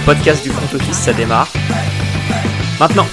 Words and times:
Le 0.00 0.06
podcast 0.06 0.42
du 0.42 0.48
front 0.48 0.76
office, 0.76 0.96
ça 0.96 1.12
démarre. 1.12 1.52
Maintenant 2.80 3.06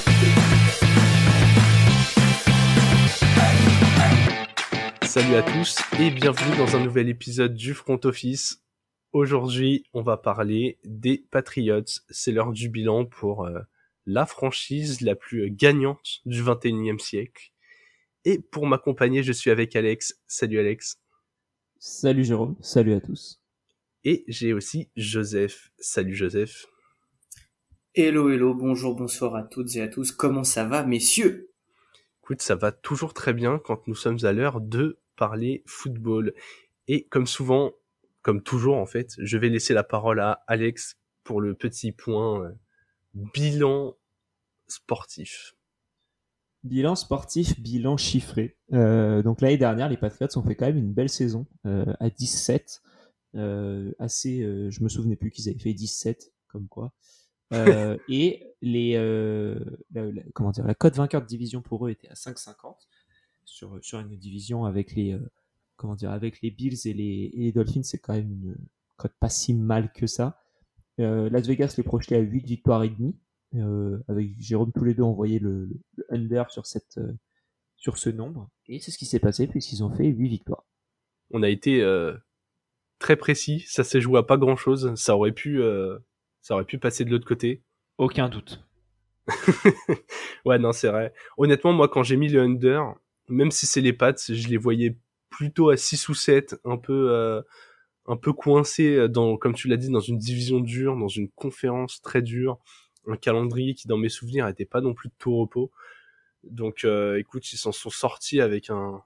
Salut 5.03 5.35
à 5.35 5.43
tous 5.43 5.79
et 5.99 6.09
bienvenue 6.11 6.55
dans 6.57 6.77
un 6.77 6.83
nouvel 6.83 7.09
épisode 7.09 7.55
du 7.55 7.73
front 7.73 7.99
office. 8.05 8.63
Aujourd'hui, 9.11 9.83
on 9.93 10.01
va 10.01 10.15
parler 10.15 10.79
des 10.85 11.25
Patriots. 11.29 11.83
C'est 12.09 12.31
l'heure 12.31 12.53
du 12.53 12.69
bilan 12.69 13.05
pour 13.05 13.45
euh, 13.45 13.59
la 14.05 14.25
franchise 14.25 15.01
la 15.01 15.15
plus 15.15 15.51
gagnante 15.51 16.21
du 16.25 16.41
21e 16.41 16.99
siècle. 16.99 17.51
Et 18.23 18.39
pour 18.39 18.65
m'accompagner, 18.65 19.23
je 19.23 19.33
suis 19.33 19.51
avec 19.51 19.75
Alex. 19.75 20.21
Salut 20.25 20.59
Alex. 20.59 20.97
Salut 21.79 22.23
Jérôme, 22.23 22.55
salut 22.61 22.93
à 22.93 23.01
tous. 23.01 23.41
Et 24.05 24.23
j'ai 24.29 24.53
aussi 24.53 24.89
Joseph. 24.95 25.69
Salut 25.79 26.15
Joseph. 26.15 26.65
Hello, 27.95 28.29
hello, 28.29 28.53
bonjour, 28.53 28.95
bonsoir 28.95 29.35
à 29.35 29.43
toutes 29.43 29.75
et 29.75 29.81
à 29.81 29.87
tous. 29.89 30.11
Comment 30.11 30.43
ça 30.45 30.63
va, 30.63 30.85
messieurs? 30.85 31.51
Écoute, 32.23 32.41
ça 32.41 32.55
va 32.55 32.71
toujours 32.71 33.13
très 33.13 33.33
bien 33.33 33.59
quand 33.59 33.87
nous 33.87 33.95
sommes 33.95 34.19
à 34.23 34.33
l'heure 34.33 34.61
de 34.61 34.99
parler 35.15 35.63
football. 35.65 36.33
Et 36.87 37.05
comme 37.07 37.27
souvent, 37.27 37.73
comme 38.21 38.41
toujours 38.43 38.77
en 38.77 38.85
fait, 38.85 39.13
je 39.17 39.37
vais 39.37 39.49
laisser 39.49 39.73
la 39.73 39.83
parole 39.83 40.19
à 40.19 40.43
Alex 40.47 40.97
pour 41.23 41.41
le 41.41 41.55
petit 41.55 41.91
point 41.91 42.43
euh, 42.43 42.51
bilan 43.13 43.97
sportif. 44.67 45.55
Bilan 46.63 46.95
sportif, 46.95 47.59
bilan 47.59 47.97
chiffré. 47.97 48.57
Euh, 48.73 49.23
donc 49.23 49.41
l'année 49.41 49.57
dernière, 49.57 49.89
les 49.89 49.97
Patriots 49.97 50.27
ont 50.37 50.43
fait 50.43 50.55
quand 50.55 50.65
même 50.65 50.77
une 50.77 50.93
belle 50.93 51.09
saison 51.09 51.47
euh, 51.65 51.85
à 51.99 52.09
17. 52.09 52.81
Euh, 53.35 53.91
assez, 53.99 54.41
euh, 54.41 54.69
je 54.71 54.83
me 54.83 54.89
souvenais 54.89 55.15
plus 55.15 55.31
qu'ils 55.31 55.49
avaient 55.49 55.59
fait 55.59 55.73
17, 55.73 56.33
comme 56.47 56.67
quoi. 56.67 56.93
Euh, 57.53 57.97
et 58.09 58.55
les, 58.61 58.95
euh, 58.95 59.59
la, 59.91 60.03
comment 60.33 60.51
dire, 60.51 60.65
la 60.65 60.75
cote 60.75 60.95
vainqueur 60.95 61.21
de 61.21 61.27
division 61.27 61.61
pour 61.61 61.87
eux 61.87 61.91
était 61.91 62.09
à 62.09 62.13
5,50 62.13 62.75
sur 63.45 63.79
sur 63.81 63.99
une 63.99 64.15
division 64.17 64.65
avec 64.65 64.93
les, 64.93 65.13
euh, 65.13 65.31
comment 65.77 65.95
dire, 65.95 66.11
avec 66.11 66.41
les 66.41 66.51
Bills 66.51 66.79
et 66.85 66.93
les, 66.93 67.51
Dolphins, 67.51 67.83
c'est 67.83 67.99
quand 67.99 68.13
même 68.13 68.31
une 68.31 68.55
cote 68.97 69.13
pas 69.19 69.29
si 69.29 69.53
mal 69.53 69.91
que 69.93 70.07
ça. 70.07 70.41
Las 70.97 71.45
Vegas 71.45 71.75
les 71.77 71.83
projetait 71.83 72.15
à 72.15 72.19
8 72.19 72.45
victoires 72.45 72.83
et 72.83 72.89
demie. 72.89 73.15
Avec 74.07 74.39
Jérôme 74.39 74.71
tous 74.73 74.83
les 74.83 74.93
deux 74.93 75.03
envoyé 75.03 75.39
le, 75.39 75.69
under 76.09 76.49
sur 76.51 76.65
cette 76.65 76.99
sur 77.75 77.99
ce 77.99 78.09
nombre 78.09 78.49
et 78.65 78.79
c'est 78.79 78.89
ce 78.89 78.97
qui 78.97 79.05
s'est 79.05 79.19
passé 79.19 79.45
puisqu'ils 79.45 79.83
ont 79.83 79.91
fait 79.91 80.07
8 80.07 80.27
victoires. 80.27 80.65
On 81.29 81.43
a 81.43 81.49
été 81.49 81.85
très 82.97 83.15
précis, 83.15 83.63
ça 83.67 83.83
s'est 83.83 84.01
joué 84.01 84.17
à 84.17 84.23
pas 84.23 84.37
grand 84.37 84.55
chose, 84.55 84.95
ça 84.95 85.15
aurait 85.15 85.31
pu 85.31 85.61
ça 86.41 86.53
aurait 86.53 86.65
pu 86.65 86.77
passer 86.77 87.05
de 87.05 87.11
l'autre 87.11 87.27
côté. 87.27 87.61
Aucun 87.97 88.29
doute. 88.29 88.63
ouais, 90.45 90.59
non, 90.59 90.71
c'est 90.71 90.89
vrai. 90.89 91.13
Honnêtement, 91.37 91.73
moi, 91.73 91.87
quand 91.87 92.03
j'ai 92.03 92.15
mis 92.15 92.29
le 92.29 92.41
under, 92.41 92.95
même 93.27 93.51
si 93.51 93.65
c'est 93.65 93.81
les 93.81 93.93
pattes, 93.93 94.23
je 94.33 94.47
les 94.47 94.57
voyais 94.57 94.97
plutôt 95.29 95.69
à 95.69 95.77
6 95.77 96.09
ou 96.09 96.13
7, 96.13 96.55
un 96.63 96.77
peu, 96.77 97.11
euh, 97.11 97.41
un 98.05 98.15
peu 98.15 98.33
coincés 98.33 99.09
dans, 99.09 99.37
comme 99.37 99.53
tu 99.53 99.67
l'as 99.67 99.77
dit, 99.77 99.89
dans 99.89 99.99
une 99.99 100.17
division 100.17 100.59
dure, 100.59 100.95
dans 100.95 101.07
une 101.07 101.29
conférence 101.29 102.01
très 102.01 102.21
dure, 102.21 102.59
un 103.07 103.17
calendrier 103.17 103.73
qui, 103.73 103.87
dans 103.87 103.97
mes 103.97 104.09
souvenirs, 104.09 104.47
était 104.47 104.65
pas 104.65 104.81
non 104.81 104.93
plus 104.93 105.09
de 105.09 105.15
tout 105.17 105.35
repos. 105.35 105.71
Donc, 106.43 106.85
euh, 106.85 107.19
écoute, 107.19 107.51
ils 107.51 107.57
s'en 107.57 107.71
sont 107.71 107.89
sortis 107.89 108.39
avec 108.41 108.69
un, 108.69 109.01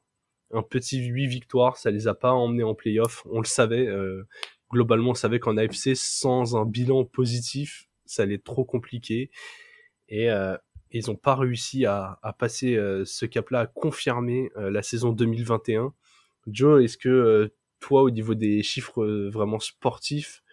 un 0.54 0.64
petit 0.64 1.00
8 1.04 1.28
victoires, 1.28 1.78
ça 1.78 1.92
les 1.92 2.08
a 2.08 2.14
pas 2.14 2.32
emmenés 2.32 2.64
en 2.64 2.76
playoff, 2.76 3.26
on 3.30 3.40
le 3.40 3.46
savait, 3.46 3.88
euh, 3.88 4.28
globalement, 4.72 5.12
on 5.12 5.16
savait 5.16 5.40
qu'en 5.40 5.58
AFC, 5.58 5.96
sans 5.96 6.56
un 6.56 6.66
bilan 6.66 7.06
positif, 7.06 7.88
ça 8.06 8.24
allait 8.24 8.36
être 8.36 8.44
trop 8.44 8.66
compliqué. 8.66 9.30
Et 10.10 10.30
euh, 10.30 10.58
ils 10.92 11.08
n'ont 11.08 11.16
pas 11.16 11.36
réussi 11.36 11.86
à, 11.86 12.20
passer 12.38 12.76
euh, 12.76 13.06
ce 13.06 13.26
cap-là, 13.26 13.62
à 13.62 13.68
confirmer 13.68 14.52
euh, 14.58 14.70
la 14.70 14.84
saison 14.84 15.12
2021. 15.12 15.94
Joe, 16.48 16.84
est-ce 16.84 16.98
que 16.98 17.52
toi, 17.80 18.04
au 18.04 18.10
niveau 18.10 18.36
des 18.36 18.62
chiffres 18.64 19.06
vraiment 19.32 19.60
sportifs, 19.60 20.44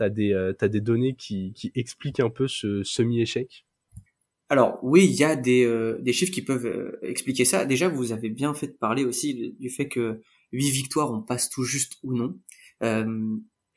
euh, 0.00 0.52
t'as 0.52 0.68
des 0.68 0.80
données 0.80 1.14
qui, 1.14 1.54
expliquent 1.74 2.20
un 2.20 2.30
peu 2.30 2.48
ce 2.48 2.82
semi-échec? 2.82 3.64
Alors 4.48 4.78
oui, 4.82 5.04
il 5.04 5.14
y 5.14 5.24
a 5.24 5.36
des, 5.36 6.12
chiffres 6.12 6.32
qui 6.32 6.42
peuvent 6.42 6.98
expliquer 7.02 7.44
ça. 7.44 7.64
Déjà, 7.64 7.88
vous 7.88 8.12
avez 8.12 8.30
bien 8.30 8.54
fait 8.54 8.68
de 8.68 8.72
parler 8.72 9.04
aussi 9.04 9.54
du- 9.58 9.70
fait 9.70 9.88
que 9.88 10.20
8 10.52 10.70
victoires, 10.70 11.12
on 11.12 11.22
passe 11.22 11.50
tout 11.50 11.64
juste 11.64 11.98
ou 12.02 12.14
non. 12.14 12.38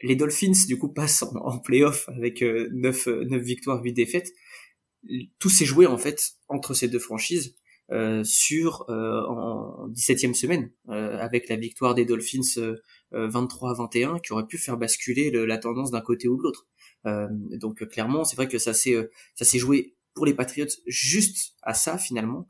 Les 0.03 0.15
Dolphins, 0.15 0.53
du 0.67 0.77
coup, 0.77 0.89
passent 0.89 1.23
en, 1.23 1.35
en 1.35 1.59
playoff 1.59 2.09
avec 2.09 2.41
euh, 2.43 2.69
9, 2.73 3.07
euh, 3.07 3.25
9 3.25 3.41
victoires, 3.41 3.81
8 3.83 3.93
défaites. 3.93 4.31
Tout 5.39 5.49
s'est 5.49 5.65
joué, 5.65 5.85
en 5.87 5.97
fait, 5.97 6.33
entre 6.49 6.73
ces 6.73 6.87
deux 6.87 6.99
franchises 6.99 7.55
euh, 7.91 8.23
sur 8.23 8.85
euh, 8.89 9.23
en 9.27 9.87
17e 9.89 10.33
semaine, 10.33 10.71
euh, 10.89 11.17
avec 11.19 11.49
la 11.49 11.55
victoire 11.55 11.95
des 11.95 12.05
Dolphins 12.05 12.41
euh, 12.57 12.75
euh, 13.13 13.27
23 13.29 13.71
à 13.71 13.73
21, 13.73 14.19
qui 14.19 14.33
aurait 14.33 14.45
pu 14.45 14.57
faire 14.57 14.77
basculer 14.77 15.31
le- 15.31 15.45
la 15.45 15.57
tendance 15.57 15.89
d'un 15.91 16.01
côté 16.01 16.27
ou 16.27 16.37
de 16.37 16.43
l'autre. 16.43 16.67
Donc 17.05 17.87
clairement, 17.87 18.25
c'est 18.25 18.35
vrai 18.35 18.47
que 18.49 18.57
ça 18.57 18.73
s'est 18.73 19.09
ça 19.35 19.45
s'est 19.45 19.57
joué 19.57 19.95
pour 20.13 20.25
les 20.25 20.33
Patriots 20.33 20.67
juste 20.85 21.53
à 21.63 21.73
ça 21.73 21.97
finalement. 21.97 22.49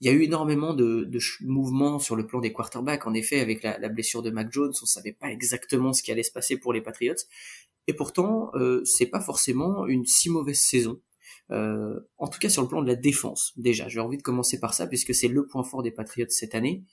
Il 0.00 0.06
y 0.06 0.10
a 0.10 0.12
eu 0.12 0.22
énormément 0.22 0.74
de, 0.74 1.04
de 1.04 1.18
mouvements 1.42 1.98
sur 1.98 2.16
le 2.16 2.26
plan 2.26 2.40
des 2.40 2.52
quarterbacks. 2.52 3.06
En 3.06 3.14
effet, 3.14 3.40
avec 3.40 3.62
la, 3.62 3.78
la 3.78 3.88
blessure 3.88 4.22
de 4.22 4.30
Mac 4.30 4.52
Jones, 4.52 4.74
on 4.82 4.86
savait 4.86 5.12
pas 5.12 5.30
exactement 5.30 5.92
ce 5.92 6.02
qui 6.02 6.12
allait 6.12 6.22
se 6.22 6.32
passer 6.32 6.58
pour 6.58 6.72
les 6.72 6.82
Patriots. 6.82 7.14
Et 7.86 7.94
pourtant, 7.94 8.50
euh, 8.54 8.82
c'est 8.84 9.06
pas 9.06 9.20
forcément 9.20 9.86
une 9.86 10.04
si 10.04 10.28
mauvaise 10.28 10.60
saison. 10.60 11.00
Euh, 11.52 12.00
en 12.18 12.28
tout 12.28 12.38
cas, 12.38 12.48
sur 12.48 12.62
le 12.62 12.68
plan 12.68 12.82
de 12.82 12.88
la 12.88 12.96
défense, 12.96 13.52
déjà, 13.56 13.88
j'ai 13.88 14.00
envie 14.00 14.16
de 14.16 14.22
commencer 14.22 14.58
par 14.58 14.74
ça 14.74 14.86
puisque 14.86 15.14
c'est 15.14 15.28
le 15.28 15.46
point 15.46 15.62
fort 15.62 15.82
des 15.82 15.92
Patriots 15.92 16.26
cette 16.28 16.54
année. 16.54 16.84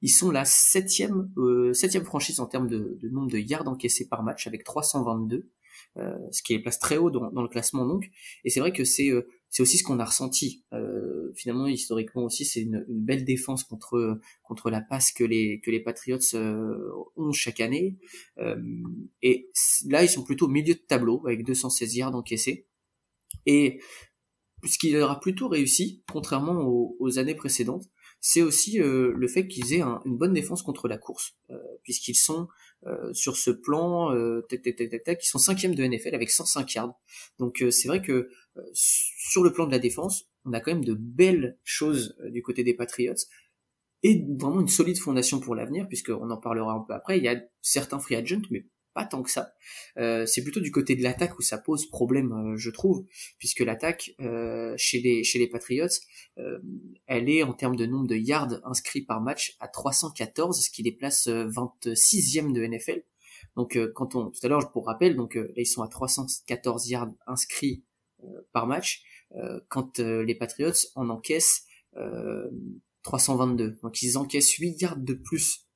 Ils 0.00 0.10
sont 0.10 0.30
la 0.30 0.44
septième, 0.44 1.30
euh, 1.38 1.72
septième 1.72 2.04
franchise 2.04 2.40
en 2.40 2.46
termes 2.46 2.68
de, 2.68 2.96
de 3.00 3.08
nombre 3.08 3.30
de 3.30 3.38
yards 3.38 3.68
encaissés 3.68 4.08
par 4.08 4.22
match 4.22 4.46
avec 4.46 4.64
322, 4.64 5.48
euh, 5.96 6.16
ce 6.30 6.42
qui 6.42 6.54
les 6.54 6.60
place 6.60 6.78
très 6.78 6.96
haut 6.96 7.10
dans, 7.10 7.30
dans 7.30 7.42
le 7.42 7.48
classement 7.48 7.84
donc. 7.84 8.10
Et 8.44 8.50
c'est 8.50 8.60
vrai 8.60 8.72
que 8.72 8.84
c'est 8.84 9.10
euh, 9.10 9.28
c'est 9.50 9.62
aussi 9.62 9.78
ce 9.78 9.84
qu'on 9.84 9.98
a 9.98 10.04
ressenti. 10.04 10.64
Euh, 10.72 11.32
finalement, 11.34 11.66
historiquement 11.66 12.24
aussi, 12.24 12.44
c'est 12.44 12.60
une, 12.60 12.84
une 12.88 13.00
belle 13.04 13.24
défense 13.24 13.64
contre 13.64 14.20
contre 14.42 14.70
la 14.70 14.80
passe 14.80 15.12
que 15.12 15.24
les 15.24 15.60
que 15.60 15.70
les 15.70 15.80
Patriots 15.80 16.18
euh, 16.34 16.90
ont 17.16 17.32
chaque 17.32 17.60
année. 17.60 17.96
Euh, 18.38 18.56
et 19.22 19.50
là, 19.88 20.02
ils 20.02 20.08
sont 20.08 20.24
plutôt 20.24 20.46
au 20.46 20.50
milieu 20.50 20.74
de 20.74 20.78
tableau 20.80 21.22
avec 21.26 21.44
216 21.44 21.96
yards 21.96 22.14
encaissés. 22.14 22.66
Et 23.46 23.80
ce 24.64 24.78
qui 24.78 24.90
leur 24.90 25.10
a 25.10 25.20
plutôt 25.20 25.48
réussi, 25.48 26.02
contrairement 26.10 26.62
aux, 26.66 26.96
aux 26.98 27.18
années 27.18 27.34
précédentes, 27.34 27.84
c'est 28.20 28.42
aussi 28.42 28.80
euh, 28.80 29.12
le 29.16 29.28
fait 29.28 29.46
qu'ils 29.46 29.72
aient 29.74 29.80
un- 29.82 30.00
une 30.04 30.16
bonne 30.18 30.32
défense 30.32 30.62
contre 30.62 30.88
la 30.88 30.98
course, 30.98 31.36
euh, 31.50 31.58
puisqu'ils 31.84 32.16
sont 32.16 32.48
euh, 32.86 33.12
sur 33.14 33.36
ce 33.36 33.50
plan, 33.52 34.12
euh, 34.14 34.40
tac, 34.48 34.62
tac, 34.62 34.74
tac, 34.76 34.90
tac, 34.90 35.04
tac, 35.04 35.24
ils 35.24 35.28
sont 35.28 35.38
cinquième 35.38 35.74
de 35.76 35.84
NFL 35.84 36.14
avec 36.14 36.30
105 36.30 36.74
yards. 36.74 36.98
Donc 37.38 37.62
euh, 37.62 37.70
c'est 37.70 37.86
vrai 37.88 38.02
que 38.02 38.28
euh, 38.56 38.62
sur 39.28 39.42
le 39.42 39.52
plan 39.52 39.66
de 39.66 39.72
la 39.72 39.78
défense, 39.78 40.28
on 40.44 40.52
a 40.52 40.60
quand 40.60 40.72
même 40.72 40.84
de 40.84 40.94
belles 40.94 41.58
choses 41.64 42.16
euh, 42.20 42.30
du 42.30 42.42
côté 42.42 42.64
des 42.64 42.74
Patriots 42.74 43.14
et 44.02 44.24
vraiment 44.38 44.60
une 44.60 44.68
solide 44.68 44.98
fondation 44.98 45.40
pour 45.40 45.54
l'avenir, 45.54 45.88
puisqu'on 45.88 46.30
en 46.30 46.36
parlera 46.36 46.72
un 46.72 46.80
peu 46.80 46.94
après. 46.94 47.18
Il 47.18 47.24
y 47.24 47.28
a 47.28 47.40
certains 47.62 47.98
free 47.98 48.14
agents, 48.14 48.42
mais 48.50 48.66
pas 48.98 49.04
tant 49.04 49.22
que 49.22 49.30
ça. 49.30 49.52
Euh, 49.96 50.26
c'est 50.26 50.42
plutôt 50.42 50.58
du 50.58 50.72
côté 50.72 50.96
de 50.96 51.02
l'attaque 51.04 51.38
où 51.38 51.42
ça 51.42 51.58
pose 51.58 51.88
problème, 51.88 52.32
euh, 52.32 52.56
je 52.56 52.70
trouve, 52.70 53.04
puisque 53.38 53.60
l'attaque 53.60 54.10
chez 54.76 55.00
les 55.00 55.22
chez 55.22 55.46
Patriots, 55.46 55.86
elle 57.06 57.28
est 57.28 57.44
en 57.44 57.52
termes 57.52 57.76
de 57.76 57.86
nombre 57.86 58.08
de 58.08 58.16
yards 58.16 58.60
inscrits 58.64 59.02
par 59.02 59.20
match 59.20 59.56
à 59.60 59.68
314, 59.68 60.64
ce 60.64 60.70
qui 60.70 60.82
les 60.82 60.90
place 60.90 61.28
euh, 61.28 61.46
26e 61.46 62.52
de 62.52 62.66
NFL. 62.66 63.02
Donc 63.56 63.78
quand 63.94 64.16
on 64.16 64.30
tout 64.30 64.40
à 64.42 64.48
l'heure 64.48 64.72
pour 64.72 64.86
rappel, 64.86 65.14
donc 65.14 65.38
ils 65.56 65.66
sont 65.66 65.82
à 65.82 65.88
314 65.88 66.88
yards 66.88 67.12
inscrits 67.26 67.84
par 68.52 68.66
match, 68.66 69.02
quand 69.68 70.00
euh, 70.00 70.24
les 70.24 70.34
Patriots 70.34 70.72
en 70.94 71.10
encaissent 71.10 71.64
euh, 71.96 72.48
322. 73.02 73.78
Donc 73.82 74.02
ils 74.02 74.18
encaissent 74.18 74.54
8 74.54 74.80
yards 74.80 74.96
de 74.98 75.14
plus 75.14 75.66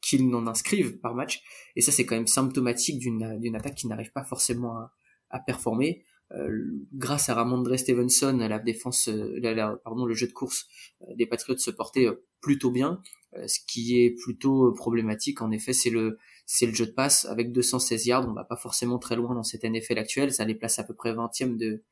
qu'ils 0.00 0.28
n'en 0.28 0.46
inscrivent 0.46 0.98
par 1.00 1.14
match. 1.14 1.42
Et 1.76 1.80
ça, 1.80 1.92
c'est 1.92 2.06
quand 2.06 2.14
même 2.14 2.26
symptomatique 2.26 2.98
d'une 2.98 3.56
attaque 3.56 3.74
qui 3.74 3.88
n'arrive 3.88 4.12
pas 4.12 4.24
forcément 4.24 4.76
à, 4.76 4.92
à 5.30 5.40
performer. 5.40 6.04
Euh, 6.32 6.86
grâce 6.92 7.30
à 7.30 7.34
Ramondre 7.34 7.78
Stevenson, 7.78 8.36
la 8.36 8.58
défense, 8.58 9.08
euh, 9.08 9.40
pardon, 9.82 10.04
le 10.04 10.14
jeu 10.14 10.26
de 10.26 10.32
course 10.32 10.66
euh, 11.02 11.14
des 11.16 11.26
Patriots 11.26 11.56
se 11.56 11.70
portait 11.70 12.06
euh, 12.06 12.22
plutôt 12.40 12.70
bien. 12.70 13.00
Euh, 13.34 13.46
ce 13.46 13.60
qui 13.66 13.98
est 13.98 14.10
plutôt 14.10 14.66
euh, 14.66 14.74
problématique, 14.74 15.40
en 15.40 15.50
effet, 15.50 15.72
c'est 15.72 15.90
le 15.90 16.18
c'est 16.44 16.66
le 16.66 16.74
jeu 16.74 16.86
de 16.86 16.92
passe 16.92 17.24
avec 17.26 17.52
216 17.52 18.06
yards. 18.06 18.28
On 18.28 18.32
va 18.32 18.44
pas 18.44 18.56
forcément 18.56 18.98
très 18.98 19.16
loin 19.16 19.34
dans 19.34 19.42
cette 19.42 19.64
NFL 19.64 19.98
actuelle. 19.98 20.32
Ça 20.32 20.44
les 20.44 20.54
place 20.54 20.78
à 20.78 20.84
peu 20.84 20.94
près 20.94 21.12
20e 21.12 21.56
de 21.56 21.82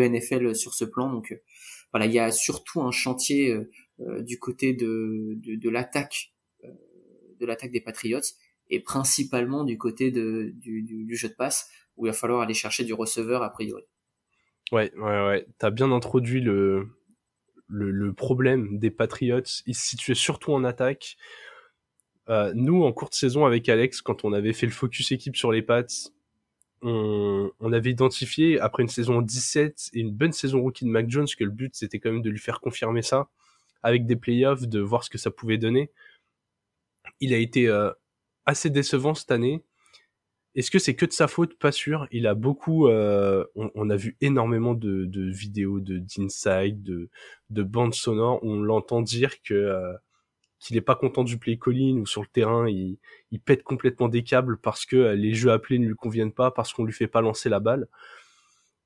NFL 0.00 0.54
sur 0.54 0.74
ce 0.74 0.84
plan. 0.84 1.10
Donc 1.10 1.32
euh, 1.32 1.36
voilà, 1.92 2.06
il 2.06 2.12
y 2.12 2.18
a 2.18 2.30
surtout 2.30 2.82
un 2.82 2.90
chantier 2.90 3.52
euh, 3.52 3.70
euh, 4.00 4.22
du 4.22 4.38
côté 4.38 4.74
de 4.74 5.34
de, 5.36 5.70
l'attaque 5.70 6.32
euh, 6.64 6.68
de 7.40 7.46
l'attaque 7.46 7.72
des 7.72 7.80
Patriots 7.80 8.20
et 8.68 8.80
principalement 8.80 9.64
du 9.64 9.78
côté 9.78 10.10
de, 10.10 10.52
du, 10.56 11.16
jeu 11.16 11.28
de 11.28 11.34
passe. 11.34 11.70
où 11.96 12.06
il 12.06 12.10
va 12.10 12.12
falloir 12.12 12.40
aller 12.40 12.54
chercher 12.54 12.84
du 12.84 12.92
receveur 12.92 13.42
a 13.42 13.50
priori. 13.50 13.84
Ouais, 14.72 14.92
ouais, 14.96 15.26
ouais. 15.26 15.46
T'as 15.58 15.70
bien 15.70 15.92
introduit 15.92 16.40
le, 16.40 16.88
le, 17.68 18.12
problème 18.12 18.78
des 18.78 18.90
Patriots. 18.90 19.40
Ils 19.66 19.74
se 19.74 19.86
situaient 19.86 20.14
surtout 20.14 20.52
en 20.52 20.64
attaque. 20.64 21.16
Euh, 22.28 22.52
nous, 22.54 22.82
en 22.82 22.92
courte 22.92 23.14
saison 23.14 23.44
avec 23.44 23.68
Alex, 23.68 24.02
quand 24.02 24.24
on 24.24 24.32
avait 24.32 24.52
fait 24.52 24.66
le 24.66 24.72
focus 24.72 25.12
équipe 25.12 25.36
sur 25.36 25.52
les 25.52 25.62
Pats, 25.62 25.86
on, 26.82 27.72
avait 27.72 27.90
identifié, 27.90 28.60
après 28.60 28.82
une 28.82 28.88
saison 28.88 29.22
17 29.22 29.90
et 29.94 30.00
une 30.00 30.12
bonne 30.12 30.32
saison 30.32 30.60
rookie 30.60 30.84
de 30.84 30.90
Mac 30.90 31.08
Jones, 31.08 31.26
que 31.38 31.44
le 31.44 31.50
but 31.50 31.74
c'était 31.74 31.98
quand 31.98 32.12
même 32.12 32.22
de 32.22 32.30
lui 32.30 32.38
faire 32.38 32.60
confirmer 32.60 33.02
ça, 33.02 33.28
avec 33.82 34.06
des 34.06 34.16
playoffs, 34.16 34.66
de 34.66 34.80
voir 34.80 35.04
ce 35.04 35.10
que 35.10 35.18
ça 35.18 35.30
pouvait 35.30 35.58
donner. 35.58 35.90
Il 37.20 37.32
a 37.34 37.38
été 37.38 37.68
euh, 37.68 37.90
assez 38.44 38.70
décevant 38.70 39.14
cette 39.14 39.30
année. 39.30 39.62
Est-ce 40.54 40.70
que 40.70 40.78
c'est 40.78 40.94
que 40.94 41.04
de 41.06 41.12
sa 41.12 41.28
faute? 41.28 41.58
Pas 41.58 41.72
sûr. 41.72 42.08
Il 42.12 42.26
a 42.26 42.34
beaucoup. 42.34 42.88
Euh, 42.88 43.44
on, 43.54 43.90
a 43.90 43.96
vu 43.96 44.16
énormément 44.22 44.72
de, 44.72 45.04
de 45.04 45.30
vidéos 45.30 45.80
de 45.80 45.98
d'inside, 45.98 46.82
de, 46.82 47.10
de 47.50 47.62
bandes 47.62 47.94
sonores 47.94 48.42
où 48.42 48.52
on 48.52 48.60
l'entend 48.62 49.02
dire 49.02 49.42
que 49.42 49.54
euh, 49.54 49.92
qu'il 50.58 50.76
est 50.76 50.82
pas 50.82 50.96
content 50.96 51.24
du 51.24 51.38
play 51.38 51.58
calling 51.58 52.00
ou 52.00 52.06
sur 52.06 52.22
le 52.22 52.28
terrain, 52.28 52.68
il, 52.68 52.98
il 53.30 53.40
pète 53.40 53.62
complètement 53.62 54.08
des 54.08 54.22
câbles 54.22 54.58
parce 54.58 54.86
que 54.86 54.96
euh, 54.96 55.14
les 55.14 55.34
jeux 55.34 55.52
appelés 55.52 55.78
ne 55.78 55.86
lui 55.86 55.94
conviennent 55.94 56.32
pas, 56.32 56.50
parce 56.50 56.72
qu'on 56.72 56.84
lui 56.84 56.92
fait 56.92 57.08
pas 57.08 57.20
lancer 57.20 57.48
la 57.48 57.60
balle. 57.60 57.88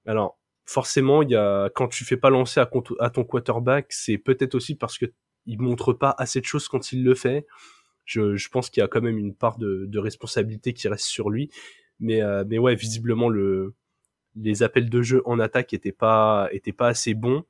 Alors 0.06 0.38
forcément, 0.64 1.22
y 1.22 1.34
a 1.34 1.70
quand 1.74 1.88
tu 1.88 2.04
fais 2.04 2.16
pas 2.16 2.30
lancer 2.30 2.60
à, 2.60 3.10
ton 3.10 3.24
quarterback, 3.24 3.86
c'est 3.90 4.18
peut-être 4.18 4.54
aussi 4.54 4.74
parce 4.76 4.98
que 4.98 5.06
il 5.46 5.60
montre 5.60 5.92
pas 5.92 6.14
assez 6.18 6.40
de 6.40 6.44
choses 6.46 6.68
quand 6.68 6.92
il 6.92 7.02
le 7.02 7.14
fait 7.14 7.46
je, 8.10 8.48
pense 8.48 8.70
qu'il 8.70 8.80
y 8.80 8.84
a 8.84 8.88
quand 8.88 9.00
même 9.00 9.18
une 9.18 9.34
part 9.34 9.58
de, 9.58 9.86
de, 9.86 9.98
responsabilité 9.98 10.72
qui 10.72 10.88
reste 10.88 11.06
sur 11.06 11.30
lui. 11.30 11.50
Mais, 12.00 12.22
euh, 12.22 12.44
mais 12.46 12.58
ouais, 12.58 12.74
visiblement, 12.74 13.28
le, 13.28 13.74
les 14.36 14.62
appels 14.62 14.90
de 14.90 15.02
jeu 15.02 15.22
en 15.26 15.38
attaque 15.38 15.72
étaient 15.74 15.92
pas, 15.92 16.48
étaient 16.52 16.72
pas 16.72 16.88
assez 16.88 17.14
bons. 17.14 17.44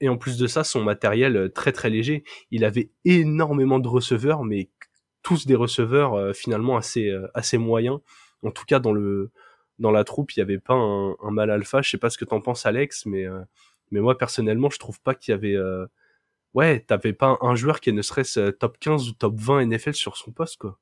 Et 0.00 0.08
en 0.08 0.16
plus 0.16 0.36
de 0.36 0.46
ça, 0.46 0.64
son 0.64 0.82
matériel 0.82 1.36
euh, 1.36 1.48
très 1.48 1.72
très 1.72 1.90
léger. 1.90 2.24
Il 2.50 2.64
avait 2.64 2.90
énormément 3.04 3.78
de 3.78 3.88
receveurs, 3.88 4.44
mais 4.44 4.70
tous 5.22 5.46
des 5.46 5.54
receveurs 5.54 6.14
euh, 6.14 6.32
finalement 6.32 6.76
assez, 6.76 7.12
assez 7.34 7.58
moyens. 7.58 8.00
En 8.42 8.50
tout 8.50 8.64
cas, 8.64 8.80
dans 8.80 8.92
le, 8.92 9.30
dans 9.78 9.90
la 9.90 10.04
troupe, 10.04 10.32
il 10.32 10.40
y 10.40 10.42
avait 10.42 10.58
pas 10.58 10.74
un, 10.74 11.12
un 11.22 11.30
mal 11.30 11.50
alpha. 11.50 11.82
Je 11.82 11.90
sais 11.90 11.98
pas 11.98 12.10
ce 12.10 12.18
que 12.18 12.24
t'en 12.24 12.40
penses, 12.40 12.66
Alex, 12.66 13.06
mais, 13.06 13.24
mais 13.90 14.00
moi 14.00 14.18
personnellement, 14.18 14.68
je 14.68 14.78
trouve 14.78 15.00
pas 15.00 15.14
qu'il 15.14 15.32
y 15.32 15.34
avait 15.34 15.56
ouais, 16.54 16.80
t'avais 16.80 17.12
pas 17.12 17.36
un 17.40 17.54
joueur 17.54 17.80
qui 17.80 17.92
ne 17.92 18.02
serait-ce 18.02 18.50
top 18.50 18.78
15 18.78 19.08
ou 19.08 19.12
top 19.12 19.34
20 19.36 19.66
NFL 19.66 19.94
sur 19.94 20.16
son 20.16 20.32
poste, 20.32 20.58
quoi. 20.58 20.78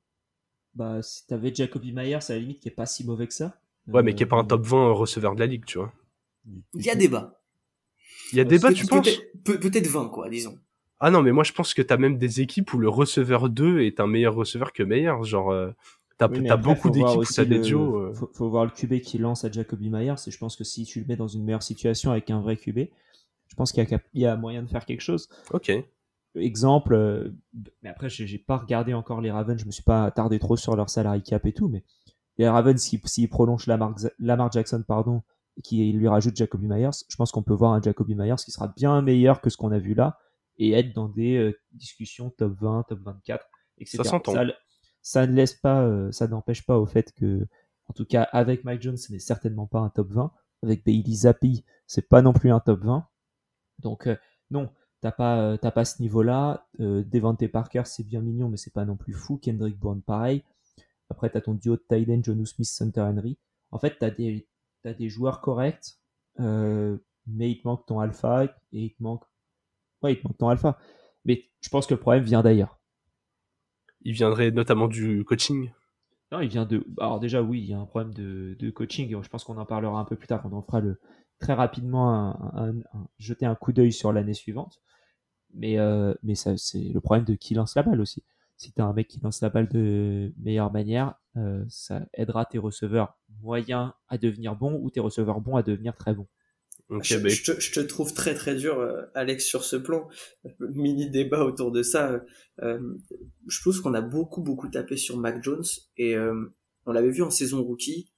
Bah, 0.75 1.03
si 1.03 1.26
t'avais 1.26 1.55
Jacoby 1.55 1.93
Myers, 1.93 2.31
à 2.31 2.32
la 2.35 2.38
limite, 2.38 2.61
qui 2.61 2.69
est 2.69 2.73
pas 2.73 2.87
si 2.87 3.05
mauvais 3.05 3.26
que 3.26 3.35
ça. 3.35 3.59
Ouais, 3.88 4.03
mais 4.03 4.14
qui 4.14 4.23
est 4.23 4.26
pas 4.26 4.37
un 4.37 4.44
euh, 4.44 4.47
top 4.47 4.62
20 4.62 4.93
receveur 4.93 5.35
de 5.35 5.41
la 5.41 5.47
ligue, 5.47 5.64
tu 5.67 5.79
vois. 5.79 5.93
Il 6.75 6.85
y 6.85 6.91
a 6.91 6.94
débat. 6.94 7.42
Il 8.32 8.38
y 8.38 8.40
a 8.40 8.44
débat, 8.44 8.73
tu 8.73 8.87
penses 8.87 9.08
Peut-être 9.44 9.87
20, 9.87 10.08
quoi, 10.08 10.29
disons. 10.29 10.58
Ah 11.00 11.11
non, 11.11 11.23
mais 11.23 11.32
moi 11.32 11.43
je 11.43 11.52
pense 11.52 11.75
que 11.75 11.82
t'as 11.82 11.96
même 11.96 12.17
des 12.17 12.40
équipes 12.40 12.73
où 12.75 12.79
le 12.79 12.88
receveur 12.88 13.49
2 13.49 13.81
est 13.81 13.99
un 13.99 14.06
meilleur 14.06 14.37
receveur 14.37 14.73
que 14.73 14.84
meilleur. 14.84 15.25
Genre, 15.25 15.50
euh, 15.50 15.70
t'as 16.17 16.29
beaucoup 16.29 16.90
d'équipes 16.90 17.19
où 17.19 17.25
t'as 17.25 17.44
des 17.44 17.58
duos. 17.58 17.96
Euh. 17.96 18.14
Faut, 18.14 18.31
faut, 18.32 18.49
voir 18.49 18.64
le 18.64 18.70
QB 18.70 19.00
qui 19.00 19.19
lance 19.19 19.44
à 19.44 19.50
Jacoby 19.50 19.90
Myers. 19.90 20.14
Et 20.26 20.31
je 20.31 20.38
pense 20.38 20.55
que 20.55 20.62
si 20.62 20.84
tu 20.84 21.00
le 21.00 21.06
mets 21.06 21.17
dans 21.17 21.26
une 21.26 21.44
meilleure 21.44 21.64
situation 21.64 22.12
avec 22.12 22.31
un 22.31 22.40
vrai 22.40 22.56
QB, 22.56 22.79
je 23.49 23.55
pense 23.56 23.73
qu'il 23.73 23.84
y, 24.14 24.20
y, 24.20 24.26
a 24.26 24.37
moyen 24.37 24.62
de 24.62 24.69
faire 24.69 24.87
quelque 24.87 25.00
chose. 25.00 25.28
Ok. 25.50 25.73
Exemple, 26.35 26.94
euh, 26.94 27.31
mais 27.82 27.90
après, 27.90 28.08
j'ai 28.08 28.38
pas 28.38 28.56
regardé 28.56 28.94
encore 28.94 29.20
les 29.20 29.31
Ravens, 29.31 29.61
je 29.61 29.67
me 29.67 29.70
suis 29.70 29.82
pas 29.82 30.05
attardé 30.05 30.38
trop 30.38 30.56
sur 30.56 30.76
leur 30.76 30.88
salary 30.88 31.23
cap 31.23 31.44
et 31.44 31.52
tout, 31.52 31.69
mais 31.69 31.85
les 32.38 32.49
Ravens, 32.49 32.81
s'ils 32.81 33.00
si, 33.05 33.28
prolongent 33.28 33.67
Lamar, 33.67 33.94
Lamar 34.19 34.50
Jackson, 34.50 34.82
pardon, 34.87 35.23
qui 35.62 35.93
lui 35.93 36.08
rajoute 36.08 36.37
Jacoby 36.37 36.66
Myers, 36.66 36.90
je 37.08 37.16
pense 37.16 37.31
qu'on 37.31 37.43
peut 37.43 37.54
voir 37.54 37.72
un 37.72 37.82
Jacoby 37.82 38.14
Myers 38.14 38.37
qui 38.44 38.50
sera 38.50 38.69
bien 38.69 39.02
meilleur 39.02 39.40
que 39.40 39.50
ce 39.50 39.56
qu'on 39.56 39.70
a 39.72 39.78
vu 39.78 39.94
là 39.94 40.19
et 40.58 40.72
être 40.72 40.94
dans 40.94 41.08
des 41.08 41.37
euh, 41.37 41.58
discussions 41.72 42.31
top 42.31 42.54
20, 42.60 42.84
top 42.88 43.00
24, 43.00 43.46
etc. 43.78 43.99
Ça 43.99 44.04
s'entend. 44.04 44.32
Ça, 44.32 44.44
ça, 45.02 45.26
ne 45.26 45.34
laisse 45.34 45.54
pas, 45.54 45.82
euh, 45.82 46.12
ça 46.12 46.28
n'empêche 46.28 46.64
pas 46.64 46.78
au 46.78 46.87
fait 46.87 47.12
que, 47.12 47.46
en 47.88 47.93
tout 47.93 48.04
cas, 48.04 48.22
avec 48.22 48.64
Mike 48.64 48.82
Jones, 48.82 48.96
ce 48.96 49.12
n'est 49.12 49.19
certainement 49.19 49.66
pas 49.66 49.81
un 49.81 49.90
top 49.90 50.10
20. 50.12 50.32
Avec 50.62 50.84
Bailey 50.84 51.14
Zappi, 51.14 51.64
c'est 51.87 52.08
pas 52.08 52.22
non 52.22 52.32
plus 52.32 52.52
un 52.52 52.60
top 52.60 52.84
20. 52.84 53.04
Donc 53.81 54.06
euh, 54.06 54.14
non, 54.52 54.70
t'as 55.00 55.10
pas 55.10 55.58
t'as 55.58 55.72
pas 55.72 55.84
ce 55.84 56.00
niveau-là. 56.00 56.69
Devante 56.78 57.44
Parker 57.49 57.82
c'est 57.84 58.04
bien 58.04 58.20
mignon, 58.20 58.49
mais 58.49 58.56
c'est 58.56 58.72
pas 58.72 58.84
non 58.84 58.96
plus 58.96 59.12
fou. 59.12 59.38
Kendrick 59.38 59.76
Bourne 59.76 60.02
pareil. 60.02 60.44
Après 61.10 61.31
t'as 61.31 61.40
ton 61.40 61.54
duo 61.54 61.75
de 61.75 61.84
Tyden, 61.88 62.22
Jonu 62.22 62.46
Smith, 62.46 62.70
Hunter 62.81 63.00
Henry. 63.00 63.38
En 63.72 63.81
fait 63.81 63.96
t'as 63.99 64.10
des 64.10 64.46
t'as 64.82 64.94
des 64.94 65.08
joueurs 65.08 65.40
corrects, 65.40 65.99
euh, 66.40 66.99
mais 67.26 67.50
il 67.50 67.61
te 67.61 67.69
manque 67.69 67.87
ton 67.87 68.00
alpha 68.00 68.44
et 68.44 68.50
il 68.73 68.94
te 68.94 69.02
manque 69.02 69.25
ouais 70.02 70.14
il 70.14 70.20
te 70.20 70.26
manque 70.26 70.38
ton 70.38 70.49
alpha. 70.49 70.79
Mais 71.25 71.50
je 71.61 71.69
pense 71.69 71.87
que 71.87 71.94
le 71.94 72.00
problème 72.00 72.25
vient 72.25 72.43
d'ailleurs. 72.43 72.79
Il 74.02 74.12
viendrait 74.14 74.50
notamment 74.50 74.88
du 74.88 75.25
coaching. 75.25 75.70
Non, 76.32 76.40
il 76.40 76.49
vient 76.49 76.64
de. 76.64 76.84
Alors 76.99 77.20
déjà, 77.20 77.43
oui, 77.43 77.61
il 77.61 77.67
y 77.67 77.75
a 77.75 77.79
un 77.79 77.87
problème 77.87 78.12
de, 78.14 78.56
de 78.58 78.70
coaching. 78.70 79.23
Je 79.23 79.29
pense 79.29 79.44
qu'on 79.44 79.58
en 79.58 79.67
parlera 79.67 80.00
un 80.00 80.05
peu 80.05 80.17
plus 80.17 80.26
tard 80.26 80.43
quand 80.43 80.52
on 80.52 80.62
fera 80.62 80.81
le, 80.81 80.99
très 81.43 81.52
rapidement 81.52 82.38
jeter 83.19 83.44
un 83.44 83.55
coup 83.55 83.73
d'œil 83.73 83.93
sur 83.93 84.12
l'année 84.12 84.32
suivante. 84.32 84.81
Mais, 85.55 85.78
euh, 85.78 86.14
mais 86.23 86.35
ça, 86.35 86.56
c'est 86.56 86.81
le 86.81 87.00
problème 87.00 87.26
de 87.26 87.35
qui 87.35 87.52
lance 87.55 87.75
la 87.75 87.82
balle 87.82 88.00
aussi. 88.00 88.23
Si 88.56 88.72
tu 88.72 88.81
as 88.81 88.84
un 88.84 88.93
mec 88.93 89.08
qui 89.08 89.20
lance 89.20 89.40
la 89.40 89.50
balle 89.50 89.69
de 89.69 90.32
meilleure 90.38 90.72
manière, 90.72 91.14
euh, 91.37 91.64
ça 91.69 92.06
aidera 92.14 92.44
tes 92.44 92.58
receveurs 92.58 93.19
moyens 93.40 93.93
à 94.08 94.19
devenir 94.19 94.54
bons 94.56 94.78
ou 94.81 94.90
tes 94.90 95.00
receveurs 95.00 95.40
bons 95.40 95.56
à 95.56 95.62
devenir 95.62 95.96
très 95.96 96.14
bons. 96.14 96.28
je, 96.90 97.16
te, 97.16 97.60
je, 97.60 97.72
te, 97.72 97.81
trouve 97.81 98.12
très 98.14 98.34
très 98.34 98.54
dur, 98.54 98.78
euh, 98.78 99.02
Alex, 99.14 99.44
sur 99.44 99.64
ce 99.64 99.76
plan. 99.76 100.08
Mini 100.60 101.10
débat 101.10 101.44
autour 101.44 101.72
de 101.72 101.82
ça. 101.82 102.22
Euh, 102.62 102.99
je 103.49 103.62
pense 103.64 103.81
qu'on 103.81 103.94
a 103.94 104.02
beaucoup 104.02 104.43
beaucoup 104.43 104.69
tapé 104.69 104.96
sur 104.96 105.16
Mac 105.16 105.43
Jones 105.43 105.64
et 105.96 106.16
on 106.87 106.93
l'avait 106.93 107.10
vu 107.10 107.22
en 107.22 107.31
saison 107.31 107.62
rookie 107.62 108.12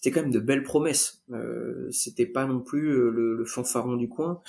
c'était 0.00 0.14
quand 0.14 0.22
même 0.22 0.32
de 0.32 0.40
belles 0.40 0.62
promesses. 0.62 1.22
Euh, 1.30 1.90
c'était 1.90 2.26
pas 2.26 2.46
non 2.46 2.60
plus 2.60 2.90
le, 2.90 3.36
le, 3.36 3.44
fanfaron 3.44 3.96
du 3.96 4.08
coin. 4.08 4.40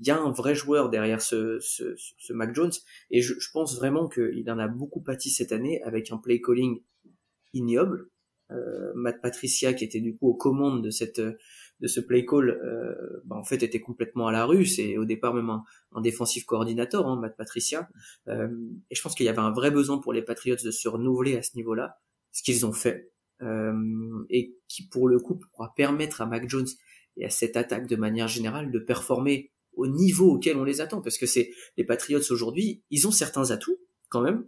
Il 0.00 0.06
y 0.06 0.10
a 0.10 0.18
un 0.18 0.30
vrai 0.30 0.54
joueur 0.54 0.88
derrière 0.90 1.20
ce, 1.20 1.58
ce, 1.60 1.94
ce 1.96 2.32
Mac 2.32 2.54
Jones, 2.54 2.72
et 3.10 3.22
je, 3.22 3.34
je 3.38 3.50
pense 3.52 3.76
vraiment 3.76 4.08
qu'il 4.08 4.50
en 4.50 4.58
a 4.58 4.68
beaucoup 4.68 5.00
pâti 5.00 5.30
cette 5.30 5.52
année 5.52 5.82
avec 5.82 6.10
un 6.10 6.18
play 6.18 6.40
calling 6.40 6.80
ignoble. 7.52 8.08
Euh, 8.50 8.92
Matt 8.96 9.20
Patricia, 9.22 9.74
qui 9.74 9.84
était 9.84 10.00
du 10.00 10.16
coup 10.16 10.28
aux 10.28 10.34
commandes 10.34 10.82
de 10.82 10.90
cette 10.90 11.20
de 11.80 11.86
ce 11.86 12.00
play 12.00 12.26
call, 12.26 12.50
euh, 12.50 13.22
bah, 13.24 13.36
en 13.36 13.44
fait 13.44 13.62
était 13.62 13.80
complètement 13.80 14.26
à 14.26 14.32
la 14.32 14.44
rue. 14.44 14.66
C'est 14.66 14.98
au 14.98 15.04
départ 15.04 15.34
même 15.34 15.50
un, 15.50 15.64
un 15.92 16.00
défensif 16.00 16.44
coordinateur, 16.44 17.06
hein, 17.06 17.18
Matt 17.18 17.36
Patricia. 17.36 17.88
Euh, 18.28 18.48
et 18.90 18.94
je 18.94 19.02
pense 19.02 19.14
qu'il 19.14 19.26
y 19.26 19.28
avait 19.28 19.38
un 19.38 19.52
vrai 19.52 19.70
besoin 19.70 19.98
pour 19.98 20.12
les 20.12 20.22
Patriots 20.22 20.56
de 20.62 20.70
se 20.70 20.88
renouveler 20.88 21.36
à 21.36 21.42
ce 21.42 21.56
niveau-là, 21.56 21.98
ce 22.32 22.42
qu'ils 22.42 22.66
ont 22.66 22.72
fait. 22.72 23.12
Euh, 23.42 23.72
et 24.28 24.54
qui 24.68 24.86
pour 24.88 25.08
le 25.08 25.18
coup 25.18 25.36
pourra 25.36 25.72
permettre 25.74 26.20
à 26.20 26.26
Mac 26.26 26.46
Jones 26.48 26.68
et 27.16 27.24
à 27.24 27.30
cette 27.30 27.56
attaque 27.56 27.86
de 27.86 27.96
manière 27.96 28.28
générale 28.28 28.70
de 28.70 28.78
performer 28.78 29.50
au 29.80 29.86
niveau 29.86 30.34
auquel 30.34 30.58
on 30.58 30.64
les 30.64 30.82
attend 30.82 31.00
parce 31.00 31.16
que 31.16 31.24
c'est 31.24 31.50
les 31.78 31.84
Patriots 31.84 32.20
aujourd'hui 32.30 32.82
ils 32.90 33.08
ont 33.08 33.10
certains 33.10 33.50
atouts 33.50 33.78
quand 34.10 34.20
même. 34.20 34.44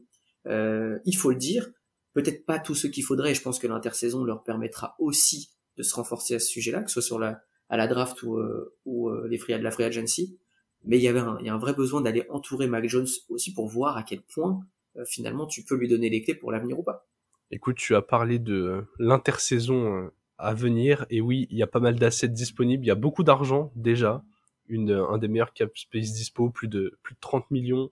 Euh, 0.46 0.98
il 1.06 1.16
faut 1.16 1.30
le 1.30 1.36
dire 1.36 1.70
peut-être 2.12 2.44
pas 2.44 2.58
tous 2.58 2.74
ceux 2.74 2.90
qu'il 2.90 3.02
faudrait 3.02 3.34
je 3.34 3.40
pense 3.40 3.58
que 3.58 3.66
l'intersaison 3.66 4.24
leur 4.24 4.42
permettra 4.42 4.94
aussi 4.98 5.50
de 5.78 5.82
se 5.82 5.94
renforcer 5.94 6.34
à 6.34 6.38
ce 6.38 6.48
sujet-là 6.48 6.82
que 6.82 6.90
ce 6.90 7.00
soit 7.00 7.02
sur 7.02 7.18
la 7.18 7.42
à 7.70 7.78
la 7.78 7.86
draft 7.86 8.22
ou, 8.22 8.36
euh, 8.36 8.76
ou 8.84 9.08
euh, 9.08 9.26
les 9.30 9.38
free, 9.38 9.58
la 9.58 9.70
free 9.70 9.84
agency. 9.84 10.38
Mais 10.84 10.98
il 10.98 11.02
y 11.02 11.08
avait 11.08 11.20
un, 11.20 11.38
il 11.40 11.46
y 11.46 11.48
a 11.48 11.54
un 11.54 11.58
vrai 11.58 11.72
besoin 11.72 12.02
d'aller 12.02 12.26
entourer 12.28 12.66
Mac 12.66 12.86
Jones 12.86 13.06
aussi 13.30 13.54
pour 13.54 13.68
voir 13.68 13.96
à 13.96 14.02
quel 14.02 14.20
point 14.20 14.60
finalement 15.06 15.46
tu 15.46 15.64
peux 15.64 15.76
lui 15.76 15.88
donner 15.88 16.10
les 16.10 16.20
clés 16.20 16.34
pour 16.34 16.52
l'avenir 16.52 16.78
ou 16.78 16.82
pas. 16.82 17.08
Écoute, 17.50 17.76
tu 17.76 17.94
as 17.94 18.02
parlé 18.02 18.38
de 18.38 18.84
l'intersaison 18.98 20.10
à 20.36 20.52
venir, 20.52 21.06
et 21.08 21.20
oui, 21.20 21.46
il 21.50 21.56
y 21.56 21.62
a 21.62 21.66
pas 21.66 21.80
mal 21.80 21.98
d'assets 21.98 22.28
disponibles, 22.28 22.84
il 22.84 22.88
y 22.88 22.90
a 22.90 22.96
beaucoup 22.96 23.22
d'argent 23.22 23.72
déjà, 23.76 24.22
une, 24.68 24.90
euh, 24.90 25.08
un 25.08 25.18
des 25.18 25.28
meilleurs 25.28 25.52
cap 25.52 25.70
space 25.76 26.12
dispo, 26.12 26.50
plus 26.50 26.68
de, 26.68 26.98
plus 27.02 27.14
de 27.14 27.20
30 27.20 27.50
millions, 27.50 27.90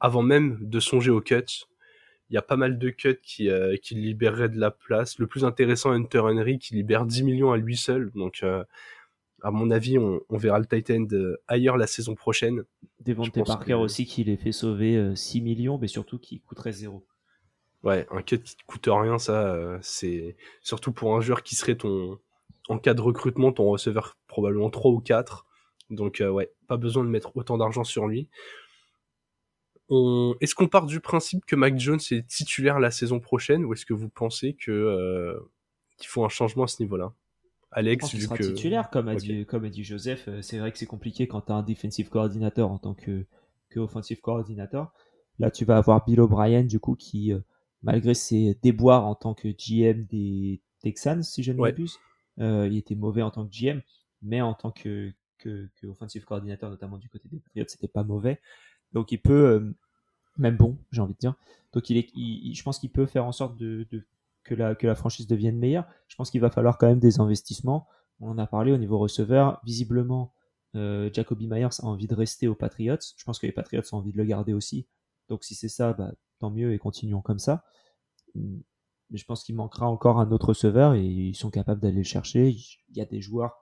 avant 0.00 0.22
même 0.22 0.58
de 0.60 0.80
songer 0.80 1.10
aux 1.10 1.20
cuts. 1.20 1.66
Il 2.30 2.34
y 2.34 2.38
a 2.38 2.42
pas 2.42 2.56
mal 2.56 2.78
de 2.78 2.90
cuts 2.90 3.20
qui, 3.22 3.50
qui 3.82 3.94
libéreraient 3.94 4.48
de 4.48 4.58
la 4.58 4.70
place. 4.70 5.18
Le 5.18 5.26
plus 5.26 5.44
intéressant, 5.44 5.90
Hunter 5.90 6.20
Henry, 6.20 6.58
qui 6.58 6.74
libère 6.74 7.04
10 7.04 7.24
millions 7.24 7.52
à 7.52 7.58
lui 7.58 7.76
seul, 7.76 8.10
donc 8.14 8.42
à 9.42 9.50
mon 9.50 9.70
avis, 9.70 9.98
on, 9.98 10.22
on, 10.30 10.38
verra 10.38 10.58
le 10.58 10.64
Titan 10.64 11.04
ailleurs 11.46 11.76
la 11.76 11.86
saison 11.86 12.14
prochaine. 12.14 12.64
Devante 13.00 13.44
Parker 13.44 13.74
aussi 13.74 14.06
qui 14.06 14.24
les 14.24 14.38
fait 14.38 14.52
sauver 14.52 15.14
6 15.14 15.42
millions, 15.42 15.76
mais 15.76 15.88
surtout 15.88 16.18
qui 16.18 16.40
coûterait 16.40 16.72
zéro. 16.72 17.04
Ouais, 17.82 18.06
un 18.10 18.22
cut 18.22 18.38
qui 18.38 18.56
te 18.56 18.64
coûte 18.64 18.88
rien, 18.88 19.18
ça, 19.18 19.54
euh, 19.54 19.78
c'est 19.82 20.36
surtout 20.62 20.92
pour 20.92 21.16
un 21.16 21.20
joueur 21.20 21.42
qui 21.42 21.56
serait 21.56 21.74
ton, 21.74 22.18
en 22.68 22.78
cas 22.78 22.94
de 22.94 23.00
recrutement, 23.00 23.52
ton 23.52 23.68
receveur 23.68 24.16
probablement 24.28 24.70
3 24.70 24.92
ou 24.92 25.00
4. 25.00 25.46
Donc, 25.92 26.20
euh, 26.20 26.30
ouais, 26.30 26.50
pas 26.68 26.76
besoin 26.76 27.04
de 27.04 27.08
mettre 27.08 27.36
autant 27.36 27.58
d'argent 27.58 27.84
sur 27.84 28.08
lui. 28.08 28.28
On... 29.88 30.34
Est-ce 30.40 30.54
qu'on 30.54 30.68
part 30.68 30.86
du 30.86 31.00
principe 31.00 31.44
que 31.44 31.54
Mac 31.54 31.78
Jones 31.78 32.00
est 32.10 32.26
titulaire 32.26 32.80
la 32.80 32.90
saison 32.90 33.20
prochaine 33.20 33.64
ou 33.64 33.74
est-ce 33.74 33.84
que 33.84 33.92
vous 33.92 34.08
pensez 34.08 34.54
que 34.54 34.70
euh, 34.70 35.38
qu'il 35.98 36.08
faut 36.08 36.24
un 36.24 36.30
changement 36.30 36.64
à 36.64 36.68
ce 36.68 36.82
niveau-là? 36.82 37.12
Alex, 37.70 38.12
il 38.12 38.20
vu 38.20 38.24
sera 38.24 38.36
que... 38.36 38.42
titulaire, 38.42 38.90
comme 38.90 39.08
a, 39.08 39.14
dit, 39.14 39.44
comme 39.46 39.64
a 39.64 39.68
dit 39.68 39.84
Joseph. 39.84 40.28
C'est 40.40 40.58
vrai 40.58 40.72
que 40.72 40.78
c'est 40.78 40.86
compliqué 40.86 41.26
quand 41.28 41.42
tu 41.42 41.52
as 41.52 41.56
un 41.56 41.62
defensive 41.62 42.08
coordinator 42.08 42.70
en 42.70 42.78
tant 42.78 42.94
que, 42.94 43.26
que 43.68 43.80
offensive 43.80 44.20
coordinator. 44.20 44.92
Là, 45.38 45.50
tu 45.50 45.64
vas 45.64 45.76
avoir 45.76 46.04
Bill 46.04 46.20
O'Brien, 46.20 46.64
du 46.64 46.80
coup, 46.80 46.94
qui, 46.94 47.32
malgré 47.82 48.12
ses 48.12 48.58
déboires 48.62 49.06
en 49.06 49.14
tant 49.14 49.32
que 49.32 49.48
GM 49.48 50.04
des 50.04 50.60
Texans, 50.80 51.22
si 51.22 51.42
je 51.42 51.52
ne 51.52 51.58
m'abuse, 51.58 51.98
il 52.38 52.76
était 52.76 52.94
mauvais 52.94 53.22
en 53.22 53.30
tant 53.30 53.46
que 53.46 53.50
GM, 53.50 53.80
mais 54.20 54.40
en 54.40 54.54
tant 54.54 54.70
que, 54.70 55.12
que, 55.42 55.68
que 55.76 55.86
offensive 55.86 56.24
coordinator, 56.24 56.70
notamment 56.70 56.98
du 56.98 57.08
côté 57.08 57.28
des 57.28 57.38
Patriots, 57.38 57.66
c'était 57.68 57.88
pas 57.88 58.04
mauvais. 58.04 58.40
Donc 58.92 59.12
il 59.12 59.18
peut, 59.18 59.74
même 60.38 60.56
bon, 60.56 60.78
j'ai 60.90 61.00
envie 61.00 61.14
de 61.14 61.18
dire. 61.18 61.34
Donc 61.72 61.90
il 61.90 61.96
est, 61.96 62.08
je 62.54 62.62
pense 62.62 62.78
qu'il 62.78 62.90
peut 62.90 63.06
faire 63.06 63.24
en 63.24 63.32
sorte 63.32 63.56
de, 63.56 63.86
que, 64.44 64.54
la, 64.54 64.74
que 64.74 64.86
la 64.86 64.94
franchise 64.94 65.26
devienne 65.26 65.58
meilleure. 65.58 65.86
Je 66.08 66.16
pense 66.16 66.30
qu'il 66.30 66.40
va 66.40 66.50
falloir 66.50 66.78
quand 66.78 66.86
même 66.86 67.00
des 67.00 67.20
investissements. 67.20 67.86
On 68.20 68.28
en 68.28 68.38
a 68.38 68.46
parlé 68.46 68.72
au 68.72 68.78
niveau 68.78 68.98
receveur. 68.98 69.60
Visiblement, 69.64 70.32
euh, 70.74 71.10
Jacoby 71.12 71.46
Myers 71.46 71.80
a 71.80 71.84
envie 71.84 72.06
de 72.06 72.14
rester 72.14 72.48
aux 72.48 72.54
Patriots. 72.54 72.96
Je 73.16 73.24
pense 73.24 73.38
que 73.38 73.46
les 73.46 73.52
Patriots 73.52 73.82
ont 73.92 73.98
envie 73.98 74.12
de 74.12 74.18
le 74.18 74.24
garder 74.24 74.52
aussi. 74.52 74.86
Donc 75.28 75.44
si 75.44 75.54
c'est 75.54 75.68
ça, 75.68 75.92
bah, 75.92 76.12
tant 76.38 76.50
mieux 76.50 76.72
et 76.72 76.78
continuons 76.78 77.22
comme 77.22 77.38
ça. 77.38 77.64
Mais 78.34 79.18
je 79.18 79.24
pense 79.24 79.44
qu'il 79.44 79.54
manquera 79.54 79.88
encore 79.88 80.18
un 80.18 80.30
autre 80.30 80.48
receveur 80.48 80.94
et 80.94 81.04
ils 81.04 81.34
sont 81.34 81.50
capables 81.50 81.80
d'aller 81.80 81.98
le 81.98 82.02
chercher. 82.02 82.50
Il 82.50 82.96
y 82.96 83.00
a 83.00 83.04
des 83.04 83.20
joueurs, 83.20 83.61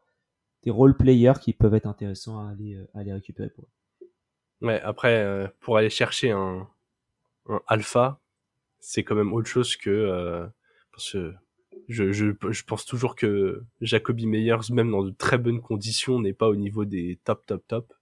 des 0.62 0.71
role 0.71 0.97
players 0.97 1.35
qui 1.40 1.52
peuvent 1.52 1.75
être 1.75 1.87
intéressants 1.87 2.38
à 2.47 2.50
aller, 2.50 2.75
euh, 2.75 2.87
à 2.95 3.00
aller 3.00 3.12
récupérer 3.12 3.50
pour 3.50 3.64
eux. 3.64 4.07
Ouais, 4.67 4.81
après, 4.83 5.23
euh, 5.25 5.49
pour 5.61 5.76
aller 5.76 5.90
chercher 5.90 6.33
un, 6.33 6.69
un 7.49 7.61
alpha, 7.67 8.21
c'est 8.79 9.05
quand 9.05 9.14
même 9.14 9.33
autre 9.33 9.49
chose 9.49 9.76
que 9.76 9.90
euh, 9.90 10.47
parce 10.93 11.12
que 11.12 11.33
je, 11.88 12.12
je, 12.12 12.26
je, 12.50 12.64
pense 12.64 12.85
toujours 12.85 13.17
que 13.17 13.64
Jacoby 13.81 14.26
Meyers, 14.26 14.71
même 14.71 14.90
dans 14.90 15.02
de 15.02 15.11
très 15.11 15.38
bonnes 15.38 15.61
conditions, 15.61 16.21
n'est 16.21 16.33
pas 16.33 16.49
au 16.49 16.57
niveau 16.57 16.85
des 16.85 17.19
top, 17.25 17.47
top, 17.47 17.67
top. 17.67 17.93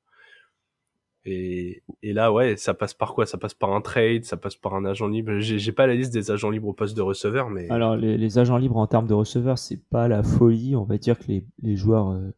Et, 1.24 1.82
et 2.02 2.12
là, 2.12 2.32
ouais, 2.32 2.56
ça 2.56 2.74
passe 2.74 2.94
par 2.94 3.14
quoi? 3.14 3.26
Ça 3.26 3.38
passe 3.38 3.54
par 3.54 3.72
un 3.72 3.80
trade, 3.80 4.24
ça 4.24 4.36
passe 4.36 4.56
par 4.56 4.74
un 4.74 4.84
agent 4.84 5.06
libre. 5.08 5.38
J'ai 5.40 5.72
pas 5.72 5.86
la 5.86 5.94
liste 5.94 6.12
des 6.12 6.30
agents 6.30 6.50
libres 6.50 6.68
au 6.68 6.72
poste 6.72 6.96
de 6.96 7.02
receveur, 7.02 7.50
mais. 7.50 7.68
Alors, 7.70 7.96
les, 7.96 8.16
les 8.16 8.38
agents 8.38 8.56
libres 8.56 8.76
en 8.76 8.86
termes 8.86 9.06
de 9.06 9.14
receveur, 9.14 9.58
c'est 9.58 9.82
pas 9.90 10.08
la 10.08 10.22
folie. 10.22 10.74
On 10.74 10.84
va 10.84 10.96
dire 10.96 11.18
que 11.18 11.24
les, 11.28 11.44
les 11.62 11.76
joueurs 11.76 12.10
euh, 12.10 12.30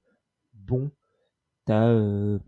bons, 0.70 0.90
t'as. 1.66 1.88
Euh, 1.88 2.38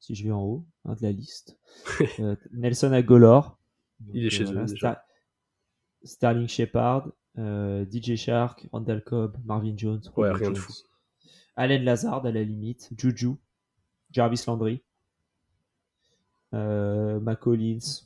si 0.00 0.14
je 0.14 0.24
vais 0.24 0.30
en 0.30 0.42
haut 0.42 0.66
hein, 0.84 0.94
de 0.94 1.02
la 1.02 1.12
liste, 1.12 1.58
euh, 2.20 2.36
Nelson 2.52 2.92
Agolor. 2.92 3.58
Il 4.12 4.24
est 4.24 4.30
chez 4.30 4.44
eux. 4.44 4.64
Déjà. 4.64 5.04
Sterling 6.04 6.46
Shepard, 6.46 7.10
euh, 7.38 7.84
DJ 7.90 8.14
Shark, 8.14 8.68
Randall 8.72 9.02
Cobb, 9.02 9.36
Marvin 9.44 9.76
Jones. 9.76 10.02
Ouais, 10.16 10.30
rien 10.30 10.52
de 10.52 10.58
fou. 10.58 10.72
Allen 11.56 11.82
Lazard 11.82 12.24
à 12.24 12.30
la 12.30 12.44
limite, 12.44 12.88
Juju, 12.96 13.32
Jarvis 14.12 14.44
Landry, 14.46 14.82
euh, 16.54 17.18
McCollins. 17.18 18.04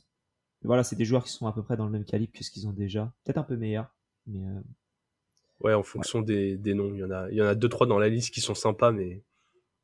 Voilà, 0.63 0.83
c'est 0.83 0.95
des 0.95 1.05
joueurs 1.05 1.23
qui 1.23 1.31
sont 1.31 1.45
à 1.45 1.53
peu 1.53 1.61
près 1.61 1.77
dans 1.77 1.85
le 1.85 1.91
même 1.91 2.05
calibre 2.05 2.33
que 2.33 2.43
ce 2.43 2.49
qu'ils 2.49 2.67
ont 2.67 2.73
déjà. 2.73 3.13
Peut-être 3.23 3.37
un 3.37 3.43
peu 3.43 3.57
meilleurs, 3.57 3.93
mais. 4.25 4.43
Ouais, 5.63 5.73
en 5.73 5.83
fonction 5.83 6.19
ouais. 6.19 6.25
Des, 6.25 6.57
des, 6.57 6.73
noms, 6.73 6.93
il 6.93 6.99
y 6.99 7.03
en 7.03 7.11
a, 7.11 7.29
il 7.31 7.37
y 7.37 7.41
en 7.41 7.45
a 7.45 7.55
deux 7.55 7.69
trois 7.69 7.87
dans 7.87 7.99
la 7.99 8.09
liste 8.09 8.33
qui 8.33 8.41
sont 8.41 8.55
sympas, 8.55 8.91
mais 8.91 9.23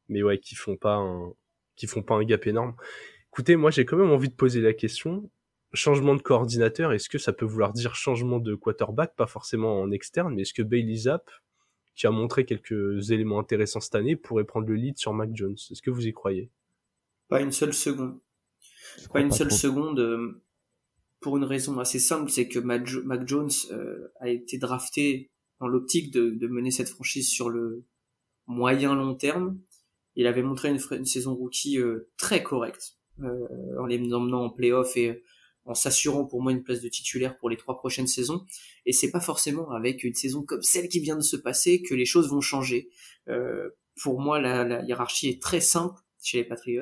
mais 0.10 0.24
ouais, 0.24 0.40
qui 0.40 0.56
font 0.56 0.76
pas 0.76 0.96
un, 0.96 1.34
qui 1.76 1.88
font 1.88 2.04
pas 2.04 2.16
un 2.16 2.24
gap 2.24 2.46
énorme. 2.48 2.76
Écoutez, 3.32 3.56
moi 3.56 3.72
j'ai 3.72 3.86
quand 3.86 3.98
même 3.98 4.12
envie 4.12 4.30
de 4.30 4.36
poser 4.36 4.62
la 4.62 4.74
question 4.74 5.30
changement 5.74 6.16
de 6.16 6.22
coordinateur, 6.22 6.94
est-ce 6.94 7.10
que 7.10 7.18
ça 7.18 7.34
peut 7.34 7.46
vouloir 7.46 7.74
dire 7.74 7.96
changement 7.96 8.40
de 8.40 8.56
quarterback, 8.56 9.16
pas 9.16 9.28
forcément 9.28 9.80
en 9.80 9.92
externe, 9.92 10.34
mais 10.34 10.42
est-ce 10.44 10.54
que 10.54 10.62
Bailey 10.62 10.96
Zapp, 10.96 11.30
qui 11.96 12.08
a 12.08 12.12
montré 12.12 12.46
quelques 12.46 13.12
éléments 13.12 13.40
intéressants 13.40 13.80
cette 13.80 13.96
année, 13.96 14.16
pourrait 14.16 14.46
prendre 14.46 14.68
le 14.68 14.76
lead 14.76 14.98
sur 14.98 15.14
Mac 15.14 15.30
Jones? 15.34 15.58
Est-ce 15.70 15.82
que 15.82 15.92
vous 15.92 16.08
y 16.08 16.14
croyez? 16.14 16.50
Pas 17.28 17.42
une 17.42 17.52
seule 17.52 17.74
seconde. 17.74 18.20
Pas 19.14 19.22
une 19.22 19.30
pas 19.30 19.36
seule 19.36 19.50
trop. 19.50 19.58
seconde, 19.58 20.00
euh, 20.00 20.42
pour 21.20 21.38
une 21.38 21.44
raison 21.44 21.78
assez 21.80 22.00
simple, 22.00 22.32
c'est 22.32 22.48
que 22.48 22.60
Mac, 22.60 22.90
Mac 23.06 23.28
Jones 23.28 23.52
euh, 23.72 24.12
a 24.20 24.30
été 24.30 24.58
drafté 24.58 25.30
dans 25.60 25.68
l'optique 25.68 26.12
de, 26.12 26.30
de, 26.30 26.48
mener 26.48 26.72
cette 26.72 26.90
franchise 26.90 27.30
sur 27.30 27.50
le 27.50 27.86
moyen 28.48 28.96
long 28.96 29.16
terme. 29.16 29.60
Il 30.16 30.28
avait 30.28 30.44
montré 30.44 30.70
une, 30.70 30.80
une 30.92 31.06
saison 31.06 31.36
rookie 31.36 31.80
euh, 31.80 32.10
très 32.18 32.44
correcte, 32.44 32.98
en 33.22 33.86
les 33.86 34.14
emmenant 34.14 34.46
en 34.46 34.50
playoff 34.50 34.96
et 34.96 35.24
en 35.70 35.76
s'assurant 35.76 36.26
pour 36.26 36.42
moi 36.42 36.52
une 36.52 36.64
place 36.64 36.82
de 36.82 36.90
titulaire 36.90 37.38
pour 37.38 37.50
les 37.50 37.58
trois 37.58 37.78
prochaines 37.78 38.08
saisons. 38.08 38.46
Et 38.86 38.92
c'est 38.92 39.12
pas 39.12 39.20
forcément 39.20 39.70
avec 39.72 40.04
une 40.04 40.16
saison 40.16 40.44
comme 40.44 40.64
celle 40.64 40.90
qui 40.90 41.00
vient 41.00 41.16
de 41.16 41.22
se 41.22 41.36
passer 41.36 41.82
que 41.82 41.94
les 41.94 42.06
choses 42.06 42.30
vont 42.30 42.42
changer. 42.42 42.90
Euh, 43.28 43.70
pour 44.02 44.20
moi, 44.20 44.40
la, 44.42 44.64
la, 44.64 44.84
hiérarchie 44.84 45.30
est 45.30 45.42
très 45.42 45.62
simple 45.62 46.00
chez 46.22 46.38
les 46.38 46.44
Patriots. 46.44 46.82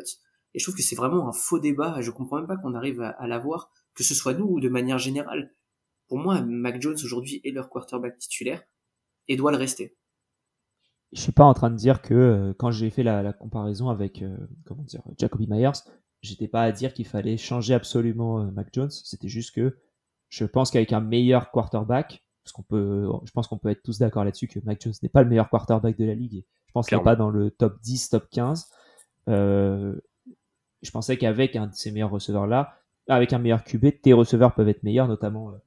Et 0.54 0.60
je 0.60 0.64
trouve 0.64 0.76
que 0.76 0.84
c'est 0.84 0.96
vraiment 0.96 1.28
un 1.28 1.34
faux 1.34 1.60
débat. 1.60 2.00
Je 2.02 2.12
comprends 2.12 2.38
même 2.38 2.48
pas 2.48 2.58
qu'on 2.58 2.76
arrive 2.76 3.02
à, 3.02 3.10
à 3.10 3.28
l'avoir, 3.28 3.70
que 3.94 4.04
ce 4.04 4.16
soit 4.16 4.34
nous 4.34 4.46
ou 4.46 4.60
de 4.62 4.70
manière 4.70 5.00
générale. 5.00 5.54
Pour 6.08 6.18
moi, 6.18 6.42
Mac 6.42 6.82
Jones 6.82 6.98
aujourd'hui 7.04 7.42
est 7.44 7.52
leur 7.52 7.70
quarterback 7.70 8.18
titulaire 8.18 8.64
et 9.28 9.36
doit 9.36 9.52
le 9.52 9.58
rester. 9.58 9.96
Je 11.14 11.22
suis 11.22 11.32
pas 11.32 11.46
en 11.46 11.54
train 11.54 11.70
de 11.70 11.76
dire 11.76 12.02
que 12.02 12.14
euh, 12.14 12.54
quand 12.58 12.72
j'ai 12.72 12.90
fait 12.90 13.04
la, 13.04 13.24
la 13.24 13.34
comparaison 13.34 13.90
avec 13.90 14.22
euh, 14.22 14.38
comment 14.66 14.84
dire 14.84 15.02
Jacoby 15.18 15.48
Myers, 15.48 15.72
j'étais 16.22 16.48
pas 16.48 16.64
à 16.64 16.72
dire 16.72 16.94
qu'il 16.94 17.08
fallait 17.08 17.38
changer 17.38 17.74
absolument 17.74 18.40
euh, 18.42 18.52
Mac 18.52 18.70
Jones. 18.74 18.90
C'était 18.90 19.30
juste 19.30 19.56
que 19.56 19.78
je 20.30 20.46
pense 20.46 20.72
qu'avec 20.72 20.92
un 20.92 21.00
meilleur 21.00 21.52
quarterback, 21.52 22.26
parce 22.44 22.52
qu'on 22.52 22.64
peut, 22.64 23.10
je 23.26 23.32
pense 23.32 23.48
qu'on 23.48 23.58
peut 23.58 23.70
être 23.70 23.84
tous 23.84 24.00
d'accord 24.00 24.26
là-dessus 24.26 24.48
que 24.48 24.60
Mac 24.64 24.82
Jones 24.82 24.94
n'est 25.02 25.10
pas 25.10 25.24
le 25.24 25.30
meilleur 25.30 25.50
quarterback 25.50 25.98
de 25.98 26.06
la 26.06 26.16
ligue. 26.16 26.44
Je 26.68 26.72
pense 26.74 26.88
qu'il 26.88 26.98
n'est 26.98 27.04
pas 27.04 27.16
dans 27.16 27.30
le 27.30 27.52
top 27.52 27.80
10, 27.82 28.10
top 28.10 28.30
15. 28.30 28.70
Euh, 29.30 29.96
je 30.82 30.92
pensais 30.92 31.18
qu'avec 31.18 31.56
un 31.56 31.68
de 31.68 31.74
ces 31.74 31.92
meilleurs 31.92 32.12
receveurs 32.12 32.48
là, 32.48 32.78
avec 33.08 33.34
un 33.34 33.40
meilleur 33.40 33.64
QB, 33.64 34.02
tes 34.02 34.14
receveurs 34.14 34.54
peuvent 34.54 34.70
être 34.70 34.84
meilleurs, 34.84 35.08
notamment, 35.08 35.50
euh, 35.50 35.58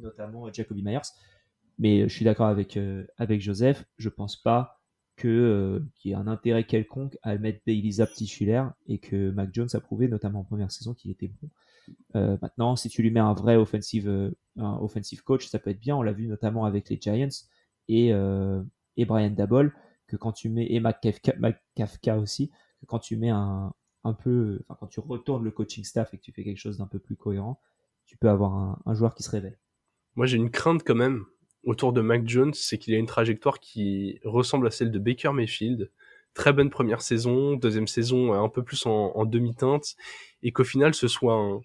notamment 0.00 0.52
Jacoby 0.52 0.82
Myers. 0.82 1.00
Mais 1.78 2.08
je 2.08 2.14
suis 2.14 2.24
d'accord 2.24 2.46
avec, 2.46 2.76
euh, 2.76 3.06
avec 3.16 3.40
Joseph. 3.40 3.84
Je 3.96 4.08
pense 4.08 4.36
pas 4.36 4.80
euh, 5.26 5.80
qu'il 5.96 6.10
y 6.10 6.14
ait 6.14 6.16
un 6.16 6.26
intérêt 6.26 6.64
quelconque 6.64 7.18
à 7.22 7.36
mettre 7.36 7.60
Bailey 7.66 7.90
Zapp 7.92 8.12
titulaire 8.12 8.72
et 8.86 8.98
que 8.98 9.30
Mac 9.30 9.50
Jones 9.52 9.68
a 9.74 9.80
prouvé 9.80 10.08
notamment 10.08 10.40
en 10.40 10.44
première 10.44 10.70
saison 10.70 10.94
qu'il 10.94 11.10
était 11.10 11.28
bon. 11.28 11.48
Euh, 12.16 12.36
maintenant, 12.40 12.76
si 12.76 12.88
tu 12.88 13.02
lui 13.02 13.10
mets 13.10 13.20
un 13.20 13.34
vrai 13.34 13.56
offensive 13.56 14.08
euh, 14.08 14.30
offensive 14.56 15.22
coach, 15.22 15.46
ça 15.48 15.58
peut 15.58 15.70
être 15.70 15.80
bien. 15.80 15.96
On 15.96 16.02
l'a 16.02 16.12
vu 16.12 16.26
notamment 16.26 16.64
avec 16.64 16.88
les 16.88 16.98
Giants 17.00 17.28
et 17.88 18.12
euh, 18.12 18.62
et 18.96 19.04
Brian 19.04 19.30
Dabol 19.30 19.74
que 20.06 20.16
quand 20.16 20.32
tu 20.32 20.48
mets 20.48 20.66
et 20.70 20.80
Mac 20.80 21.00
Kafka, 21.74 22.18
aussi 22.18 22.50
que 22.80 22.86
quand 22.86 22.98
tu 22.98 23.16
mets 23.16 23.30
un 23.30 23.72
un 24.04 24.14
peu 24.14 24.60
enfin 24.68 24.78
quand 24.80 24.86
tu 24.86 25.00
retournes 25.00 25.44
le 25.44 25.50
coaching 25.50 25.84
staff 25.84 26.14
et 26.14 26.18
que 26.18 26.22
tu 26.22 26.32
fais 26.32 26.44
quelque 26.44 26.58
chose 26.58 26.78
d'un 26.78 26.86
peu 26.86 26.98
plus 26.98 27.16
cohérent, 27.16 27.60
tu 28.06 28.16
peux 28.16 28.28
avoir 28.28 28.80
un 28.84 28.94
joueur 28.94 29.14
qui 29.14 29.22
se 29.22 29.30
révèle. 29.30 29.58
Moi, 30.16 30.26
j'ai 30.26 30.36
une 30.36 30.50
crainte 30.50 30.82
quand 30.84 30.94
même 30.94 31.24
autour 31.64 31.92
de 31.92 32.00
Mac 32.00 32.26
Jones, 32.26 32.54
c'est 32.54 32.78
qu'il 32.78 32.94
a 32.94 32.98
une 32.98 33.06
trajectoire 33.06 33.60
qui 33.60 34.18
ressemble 34.24 34.66
à 34.66 34.70
celle 34.70 34.90
de 34.90 34.98
Baker 34.98 35.32
Mayfield. 35.32 35.90
Très 36.34 36.52
bonne 36.52 36.70
première 36.70 37.02
saison, 37.02 37.54
deuxième 37.54 37.88
saison 37.88 38.32
un 38.32 38.48
peu 38.48 38.62
plus 38.62 38.86
en, 38.86 39.24
demi-teinte, 39.24 39.96
et 40.42 40.52
qu'au 40.52 40.64
final 40.64 40.94
ce 40.94 41.08
soit 41.08 41.34
un, 41.34 41.60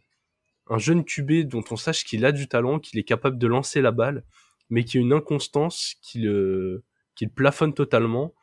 un, 0.70 0.78
jeune 0.80 1.06
QB 1.06 1.48
dont 1.48 1.64
on 1.70 1.76
sache 1.76 2.04
qu'il 2.04 2.26
a 2.26 2.32
du 2.32 2.48
talent, 2.48 2.80
qu'il 2.80 3.00
est 3.00 3.04
capable 3.04 3.38
de 3.38 3.48
lancer 3.48 3.82
la 3.82 3.92
balle, 3.92 4.24
mais 4.70 4.84
qui 4.84 4.98
a 4.98 5.02
une 5.02 5.14
inconstance 5.14 5.96
qui 6.02 6.20
le, 6.20 6.84
qui 7.14 7.26
le 7.26 7.32
plafonne 7.32 7.74
totalement, 7.74 8.34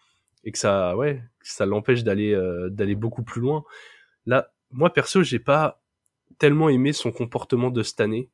et 0.44 0.52
que 0.52 0.58
ça, 0.58 0.96
ouais, 0.96 1.22
ça 1.42 1.66
l'empêche 1.66 2.04
d'aller 2.04 2.32
euh, 2.32 2.68
d'aller 2.70 2.94
beaucoup 2.94 3.24
plus 3.24 3.40
loin. 3.40 3.64
Là, 4.26 4.52
moi 4.70 4.92
perso, 4.92 5.22
j'ai 5.22 5.38
pas 5.40 5.82
tellement 6.38 6.68
aimé 6.68 6.92
son 6.92 7.12
comportement 7.12 7.70
de 7.70 7.82
cette 7.82 8.00
année, 8.00 8.30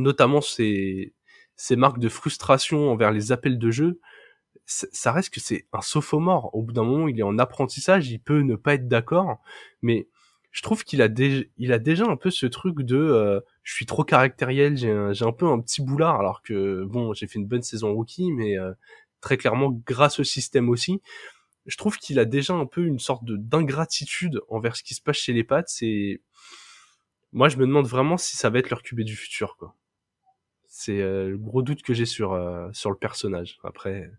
notamment 0.00 0.40
ses 0.40 1.14
ces 1.56 1.76
marques 1.76 1.98
de 1.98 2.08
frustration 2.08 2.90
envers 2.90 3.12
les 3.12 3.32
appels 3.32 3.58
de 3.58 3.70
jeu, 3.70 4.00
ça 4.66 5.12
reste 5.12 5.30
que 5.30 5.40
c'est 5.40 5.66
un 5.72 5.80
sophomore. 5.80 6.54
Au 6.54 6.62
bout 6.62 6.72
d'un 6.72 6.84
moment, 6.84 7.08
il 7.08 7.18
est 7.18 7.22
en 7.22 7.38
apprentissage, 7.38 8.10
il 8.10 8.20
peut 8.20 8.40
ne 8.40 8.56
pas 8.56 8.74
être 8.74 8.88
d'accord, 8.88 9.38
mais 9.82 10.08
je 10.50 10.62
trouve 10.62 10.84
qu'il 10.84 11.02
a, 11.02 11.08
il 11.58 11.72
a 11.72 11.78
déjà 11.78 12.06
un 12.06 12.16
peu 12.16 12.30
ce 12.30 12.46
truc 12.46 12.82
de 12.82 12.96
euh, 12.96 13.40
je 13.62 13.74
suis 13.74 13.86
trop 13.86 14.04
caractériel, 14.04 14.76
j'ai 14.76 14.90
un, 14.90 15.12
un, 15.20 15.32
peu 15.32 15.46
un 15.46 15.60
petit 15.60 15.82
boulard, 15.82 16.18
alors 16.18 16.42
que 16.42 16.84
bon, 16.84 17.14
j'ai 17.14 17.26
fait 17.26 17.38
une 17.38 17.46
bonne 17.46 17.62
saison 17.62 17.92
rookie, 17.92 18.32
mais 18.32 18.58
euh, 18.58 18.72
très 19.20 19.36
clairement 19.36 19.70
grâce 19.86 20.20
au 20.20 20.24
système 20.24 20.68
aussi. 20.68 21.00
Je 21.66 21.76
trouve 21.76 21.98
qu'il 21.98 22.18
a 22.18 22.24
déjà 22.24 22.54
un 22.54 22.66
peu 22.66 22.84
une 22.84 22.98
sorte 22.98 23.24
de 23.24 23.36
d'ingratitude 23.36 24.40
envers 24.48 24.76
ce 24.76 24.82
qui 24.82 24.94
se 24.94 25.02
passe 25.02 25.16
chez 25.16 25.32
les 25.32 25.44
Pats. 25.44 25.64
Et 25.82 26.22
moi, 27.32 27.48
je 27.48 27.56
me 27.56 27.66
demande 27.66 27.86
vraiment 27.86 28.16
si 28.16 28.36
ça 28.36 28.50
va 28.50 28.58
être 28.60 28.70
leur 28.70 28.82
QB 28.82 29.00
du 29.00 29.16
futur, 29.16 29.56
quoi 29.58 29.74
c'est 30.78 31.00
euh, 31.00 31.30
le 31.30 31.38
gros 31.38 31.62
doute 31.62 31.82
que 31.82 31.94
j'ai 31.94 32.04
sur 32.04 32.34
euh, 32.34 32.68
sur 32.74 32.90
le 32.90 32.98
personnage. 32.98 33.58
Après. 33.64 34.10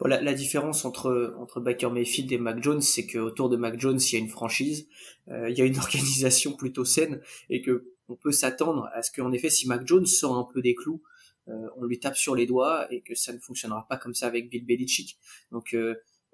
Bon, 0.00 0.08
la, 0.08 0.32
différence 0.32 0.86
entre 0.86 1.34
entre 1.38 1.60
Baker 1.60 1.90
Mayfield 1.90 2.32
et 2.32 2.38
Mac 2.38 2.62
Jones, 2.62 2.80
c'est 2.80 3.06
que 3.06 3.18
autour 3.18 3.50
de 3.50 3.58
Mac 3.58 3.78
Jones, 3.78 4.00
il 4.00 4.12
y 4.14 4.16
a 4.16 4.18
une 4.18 4.30
franchise, 4.30 4.88
euh, 5.28 5.50
il 5.50 5.58
y 5.58 5.60
a 5.60 5.66
une 5.66 5.76
organisation 5.78 6.54
plutôt 6.54 6.86
saine, 6.86 7.20
et 7.50 7.60
que 7.60 7.92
on 8.08 8.16
peut 8.16 8.32
s'attendre 8.32 8.88
à 8.94 9.02
ce 9.02 9.12
qu'en 9.12 9.32
effet, 9.32 9.50
si 9.50 9.68
Mac 9.68 9.86
Jones 9.86 10.06
sort 10.06 10.38
un 10.38 10.48
peu 10.50 10.62
des 10.62 10.74
clous, 10.74 11.02
on 11.46 11.84
lui 11.84 12.00
tape 12.00 12.16
sur 12.16 12.34
les 12.34 12.46
doigts 12.46 12.92
et 12.92 13.02
que 13.02 13.14
ça 13.14 13.32
ne 13.32 13.38
fonctionnera 13.38 13.86
pas 13.88 13.96
comme 13.96 14.14
ça 14.14 14.26
avec 14.26 14.48
Bill 14.48 14.64
Belichick. 14.64 15.18
Donc 15.52 15.76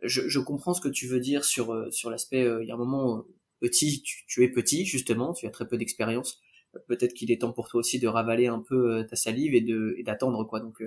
je, 0.03 0.39
comprends 0.39 0.73
ce 0.73 0.81
que 0.81 0.89
tu 0.89 1.07
veux 1.07 1.21
dire 1.21 1.45
sur 1.45 1.93
sur 1.93 2.11
l'aspect. 2.11 2.49
Il 2.63 2.67
y 2.67 2.71
a 2.71 2.75
un 2.75 2.79
moment 2.79 3.25
petit, 3.61 4.03
tu, 4.03 4.45
es 4.45 4.49
petit 4.49 4.87
justement, 4.87 5.33
tu 5.33 5.47
as 5.47 5.51
très 5.51 5.67
peu 5.67 5.77
d'expérience. 5.77 6.41
Peut-être 6.87 7.12
qu'il 7.12 7.31
est 7.31 7.43
temps 7.43 7.52
pour 7.52 7.69
toi 7.69 7.81
aussi 7.81 7.99
de 7.99 8.09
ravaler 8.09 8.47
un 8.47 8.61
peu 8.61 9.07
ta 9.09 9.17
salive 9.17 9.55
et 9.55 9.61
de 9.61 9.97
d'attendre 10.05 10.45
quoi. 10.45 10.61
Donc 10.61 10.83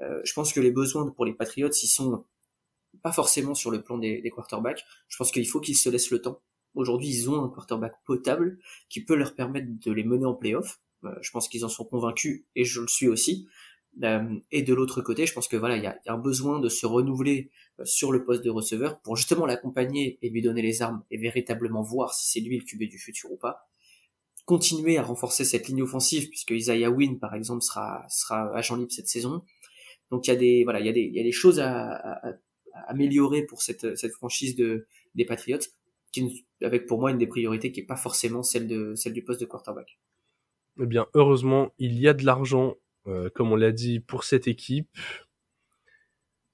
je 0.00 0.32
pense 0.32 0.52
que 0.52 0.60
les 0.60 0.72
besoins 0.72 1.08
pour 1.10 1.24
les 1.24 1.32
Patriots, 1.32 1.70
ils 1.70 1.86
sont 1.86 2.24
pas 3.02 3.12
forcément 3.12 3.54
sur 3.54 3.70
le 3.70 3.82
plan 3.82 3.98
des, 3.98 4.30
quarterbacks. 4.34 4.84
Je 5.08 5.16
pense 5.16 5.30
qu'il 5.30 5.46
faut 5.46 5.60
qu'ils 5.60 5.76
se 5.76 5.88
laissent 5.88 6.10
le 6.10 6.20
temps. 6.20 6.40
Aujourd'hui, 6.74 7.08
ils 7.08 7.30
ont 7.30 7.44
un 7.44 7.48
quarterback 7.48 7.94
potable 8.04 8.58
qui 8.88 9.04
peut 9.04 9.14
leur 9.14 9.34
permettre 9.34 9.68
de 9.68 9.92
les 9.92 10.04
mener 10.04 10.26
en 10.26 10.34
playoff. 10.34 10.80
Euh, 11.04 11.14
je 11.22 11.30
pense 11.30 11.48
qu'ils 11.48 11.64
en 11.64 11.68
sont 11.68 11.84
convaincus 11.84 12.44
et 12.56 12.64
je 12.64 12.80
le 12.80 12.88
suis 12.88 13.08
aussi. 13.08 13.48
Euh, 14.04 14.38
et 14.52 14.62
de 14.62 14.74
l'autre 14.74 15.00
côté, 15.00 15.26
je 15.26 15.32
pense 15.32 15.48
que 15.48 15.56
voilà, 15.56 15.76
il 15.76 15.82
y 15.82 15.86
a, 15.86 15.98
un 16.06 16.18
besoin 16.18 16.60
de 16.60 16.68
se 16.68 16.86
renouveler 16.86 17.50
euh, 17.80 17.84
sur 17.84 18.12
le 18.12 18.24
poste 18.24 18.44
de 18.44 18.50
receveur 18.50 19.00
pour 19.00 19.16
justement 19.16 19.46
l'accompagner 19.46 20.18
et 20.22 20.28
lui 20.28 20.42
donner 20.42 20.62
les 20.62 20.82
armes 20.82 21.02
et 21.10 21.18
véritablement 21.18 21.82
voir 21.82 22.14
si 22.14 22.30
c'est 22.30 22.40
lui 22.46 22.58
le 22.58 22.64
QB 22.64 22.88
du 22.88 22.98
futur 22.98 23.32
ou 23.32 23.36
pas. 23.36 23.68
Continuer 24.48 24.96
à 24.96 25.02
renforcer 25.02 25.44
cette 25.44 25.68
ligne 25.68 25.82
offensive 25.82 26.30
puisque 26.30 26.52
Isaiah 26.52 26.90
Wynn 26.90 27.18
par 27.18 27.34
exemple 27.34 27.62
sera 27.62 28.06
sera 28.08 28.50
agent 28.56 28.76
libre 28.76 28.90
cette 28.90 29.08
saison. 29.08 29.44
Donc 30.10 30.26
il 30.26 30.30
y 30.30 30.32
a 30.32 30.36
des 30.36 30.64
voilà, 30.64 30.80
il 30.80 30.86
y 30.86 30.88
a 30.88 30.92
des 30.92 31.02
il 31.02 31.14
y 31.14 31.20
a 31.20 31.22
des 31.22 31.32
choses 31.32 31.60
à, 31.60 31.92
à, 31.92 32.32
améliorer 32.86 33.42
pour 33.42 33.60
cette, 33.60 33.94
cette 33.96 34.12
franchise 34.12 34.56
de, 34.56 34.86
des 35.14 35.26
Patriots, 35.26 35.58
qui, 36.12 36.46
avec 36.62 36.86
pour 36.86 37.00
moi 37.00 37.10
une 37.10 37.18
des 37.18 37.26
priorités 37.26 37.72
qui 37.72 37.80
est 37.80 37.86
pas 37.86 37.96
forcément 37.96 38.42
celle, 38.42 38.66
de, 38.66 38.94
celle 38.94 39.12
du 39.12 39.22
poste 39.22 39.40
de 39.40 39.46
quarterback. 39.46 39.98
Eh 40.80 40.86
bien, 40.86 41.06
heureusement, 41.14 41.72
il 41.78 41.98
y 41.98 42.08
a 42.08 42.14
de 42.14 42.24
l'argent, 42.24 42.76
euh, 43.06 43.28
comme 43.34 43.52
on 43.52 43.56
l'a 43.56 43.72
dit, 43.72 44.00
pour 44.00 44.24
cette 44.24 44.48
équipe. 44.48 44.88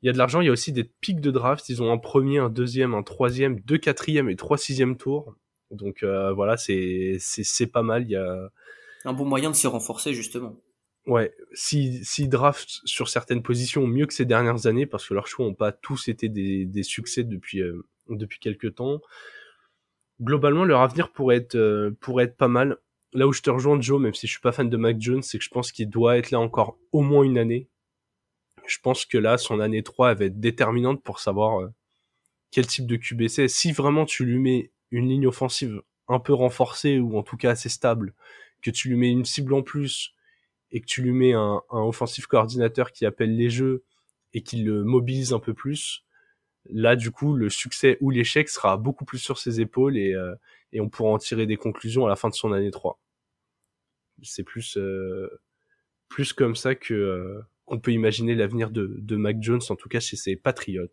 Il 0.03 0.07
y 0.07 0.09
a 0.09 0.13
de 0.13 0.19
l'argent, 0.19 0.41
il 0.41 0.47
y 0.47 0.49
a 0.49 0.53
aussi 0.53 0.73
des 0.73 0.85
pics 0.85 1.21
de 1.21 1.31
draft. 1.31 1.69
Ils 1.69 1.83
ont 1.83 1.93
un 1.93 1.99
premier, 1.99 2.39
un 2.39 2.51
deuxième, 2.51 2.95
un 2.95 3.03
troisième, 3.03 3.61
deux 3.61 3.79
quatrièmes 3.79 4.29
et 4.29 4.37
trois 4.37 4.59
sixièmes 4.59 4.97
tours. 4.97 5.35
Donc 5.75 6.03
euh, 6.03 6.33
voilà, 6.33 6.57
c'est 6.57 7.17
c'est 7.19 7.67
pas 7.67 7.83
mal. 7.83 8.05
Il 8.05 8.11
y 8.11 8.17
a 8.17 8.51
un 9.05 9.13
bon 9.13 9.25
moyen 9.25 9.51
de 9.51 9.57
se 9.57 9.67
renforcer 9.67 10.15
justement. 10.15 10.57
Ouais, 11.07 11.35
si, 11.53 12.03
si 12.03 12.29
draft 12.29 12.81
sur 12.87 13.09
certaines 13.09 13.43
positions 13.43 13.87
mieux 13.87 14.07
que 14.07 14.15
ces 14.15 14.25
dernières 14.25 14.67
années, 14.67 14.87
parce 14.87 15.07
que 15.07 15.13
leurs 15.13 15.27
choix 15.27 15.45
n'ont 15.45 15.55
pas 15.55 15.71
tous 15.71 16.09
été 16.09 16.31
des, 16.31 16.65
des 16.65 16.83
succès 16.83 17.25
depuis, 17.25 17.61
euh, 17.61 17.87
depuis 18.09 18.39
quelques 18.39 18.77
temps, 18.77 19.03
globalement, 20.23 20.65
leur 20.65 20.81
avenir 20.81 21.13
pourrait 21.13 21.37
être, 21.37 21.57
euh, 21.57 21.91
pourrait 22.01 22.25
être 22.25 22.37
pas 22.37 22.49
mal. 22.49 22.79
Là 23.13 23.27
où 23.27 23.33
je 23.33 23.43
te 23.43 23.51
rejoins, 23.51 23.81
Joe, 23.81 24.01
même 24.01 24.15
si 24.15 24.27
je 24.27 24.33
suis 24.33 24.41
pas 24.41 24.53
fan 24.53 24.71
de 24.71 24.77
Mac 24.79 24.97
Jones, 24.99 25.23
c'est 25.23 25.39
que 25.39 25.45
je 25.45 25.51
pense 25.51 25.73
qu'il 25.73 25.91
doit 25.91 26.17
être 26.17 26.31
là 26.31 26.41
encore 26.41 26.79
au 26.93 27.03
moins 27.03 27.25
une 27.25 27.39
année. 27.39 27.69
Je 28.67 28.79
pense 28.83 29.05
que 29.05 29.19
là, 29.19 29.37
son 29.37 29.61
année 29.61 29.83
3, 29.83 30.15
va 30.15 30.25
être 30.25 30.41
déterminante 30.41 31.03
pour 31.03 31.21
savoir 31.21 31.61
euh, 31.61 31.69
quel 32.51 32.67
type 32.67 32.87
de 32.87 32.97
QB 32.97 33.29
c'est. 33.29 33.49
Si 33.49 33.73
vraiment 33.73 34.07
tu 34.07 34.25
lui 34.25 34.39
mets 34.39 34.73
une 34.95 35.09
ligne 35.09 35.27
offensive 35.27 35.83
un 36.09 36.21
peu 36.21 36.33
renforcée, 36.33 36.99
ou 36.99 37.19
en 37.19 37.23
tout 37.23 37.37
cas 37.37 37.51
assez 37.51 37.69
stable, 37.69 38.15
que 38.63 38.71
tu 38.71 38.89
lui 38.89 38.97
mets 38.97 39.11
une 39.11 39.25
cible 39.25 39.55
en 39.55 39.63
plus, 39.63 40.15
et 40.71 40.81
que 40.81 40.87
tu 40.87 41.03
lui 41.03 41.13
mets 41.13 41.33
un, 41.33 41.63
un 41.71 41.81
offensif 41.81 42.27
coordinateur 42.27 42.93
qui 42.93 43.07
appelle 43.07 43.37
les 43.37 43.51
jeux 43.51 43.85
et 44.33 44.43
qui 44.43 44.63
le 44.63 44.85
mobilise 44.85 45.33
un 45.33 45.39
peu 45.39 45.55
plus, 45.55 46.05
là 46.71 46.97
du 46.97 47.11
coup 47.11 47.35
le 47.35 47.51
succès 47.51 47.99
ou 48.01 48.11
l'échec 48.11 48.49
sera 48.49 48.77
beaucoup 48.77 49.05
plus 49.05 49.19
sur 49.19 49.39
ses 49.39 49.61
épaules 49.61 49.97
et, 49.97 50.15
euh, 50.15 50.35
et 50.73 50.81
on 50.81 50.89
pourra 50.89 51.11
en 51.11 51.19
tirer 51.19 51.47
des 51.47 51.57
conclusions 51.57 52.07
à 52.07 52.09
la 52.09 52.17
fin 52.17 52.29
de 52.29 52.35
son 52.35 52.53
année 52.53 52.71
3. 52.71 52.99
C'est 54.23 54.45
plus 54.45 54.77
euh, 54.77 55.29
plus 56.09 56.33
comme 56.33 56.57
ça 56.57 56.75
que 56.75 56.95
euh, 56.95 57.43
qu'on 57.67 57.81
peut 57.81 57.93
imaginer 57.93 58.35
l'avenir 58.35 58.71
de, 58.71 58.97
de 58.99 59.17
Mac 59.17 59.37
Jones, 59.41 59.63
en 59.69 59.77
tout 59.77 59.89
cas 59.89 60.01
chez 60.01 60.17
ses 60.17 60.37
Patriots. 60.37 60.89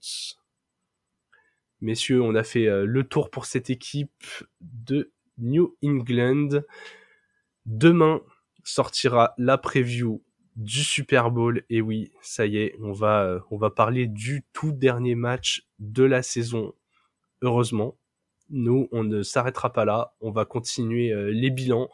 Messieurs, 1.82 2.22
on 2.22 2.36
a 2.36 2.44
fait 2.44 2.68
le 2.86 3.04
tour 3.04 3.30
pour 3.30 3.46
cette 3.46 3.70
équipe 3.70 4.12
de 4.62 5.12
New 5.38 5.76
England. 5.84 6.62
Demain, 7.66 8.22
sortira 8.64 9.34
la 9.38 9.58
preview 9.58 10.24
du 10.56 10.84
Super 10.84 11.32
Bowl. 11.32 11.64
Et 11.70 11.82
oui, 11.82 12.12
ça 12.22 12.46
y 12.46 12.58
est, 12.58 12.76
on 12.82 12.92
va, 12.92 13.24
euh, 13.24 13.70
parler 13.70 14.08
du 14.08 14.44
tout 14.54 14.72
dernier 14.72 15.16
match 15.16 15.68
de 15.80 16.04
la 16.04 16.22
saison. 16.22 16.74
Heureusement, 17.42 17.98
nous, 18.50 18.88
on 18.92 19.04
ne 19.04 19.24
s'arrêtera 19.24 19.72
pas 19.72 19.86
là. 19.86 20.14
On 20.22 20.32
va 20.32 20.46
continuer 20.46 21.12
euh, 21.12 21.32
les 21.32 21.50
bilans. 21.50 21.90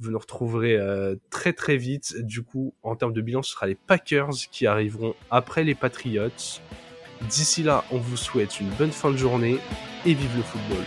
Vous 0.00 0.12
nous 0.12 0.18
retrouverez 0.18 0.76
euh, 0.76 1.16
très 1.30 1.52
très 1.52 1.76
vite. 1.76 2.14
Du 2.18 2.42
coup, 2.42 2.74
en 2.82 2.94
termes 2.94 3.12
de 3.12 3.20
bilan, 3.20 3.42
ce 3.42 3.52
sera 3.52 3.66
les 3.66 3.74
Packers 3.74 4.30
qui 4.50 4.66
arriveront 4.66 5.14
après 5.30 5.64
les 5.64 5.74
Patriots. 5.74 6.60
D'ici 7.22 7.62
là, 7.62 7.84
on 7.90 7.98
vous 7.98 8.16
souhaite 8.16 8.60
une 8.60 8.70
bonne 8.70 8.92
fin 8.92 9.10
de 9.10 9.16
journée 9.16 9.58
et 10.06 10.14
vive 10.14 10.36
le 10.36 10.42
football. 10.42 10.84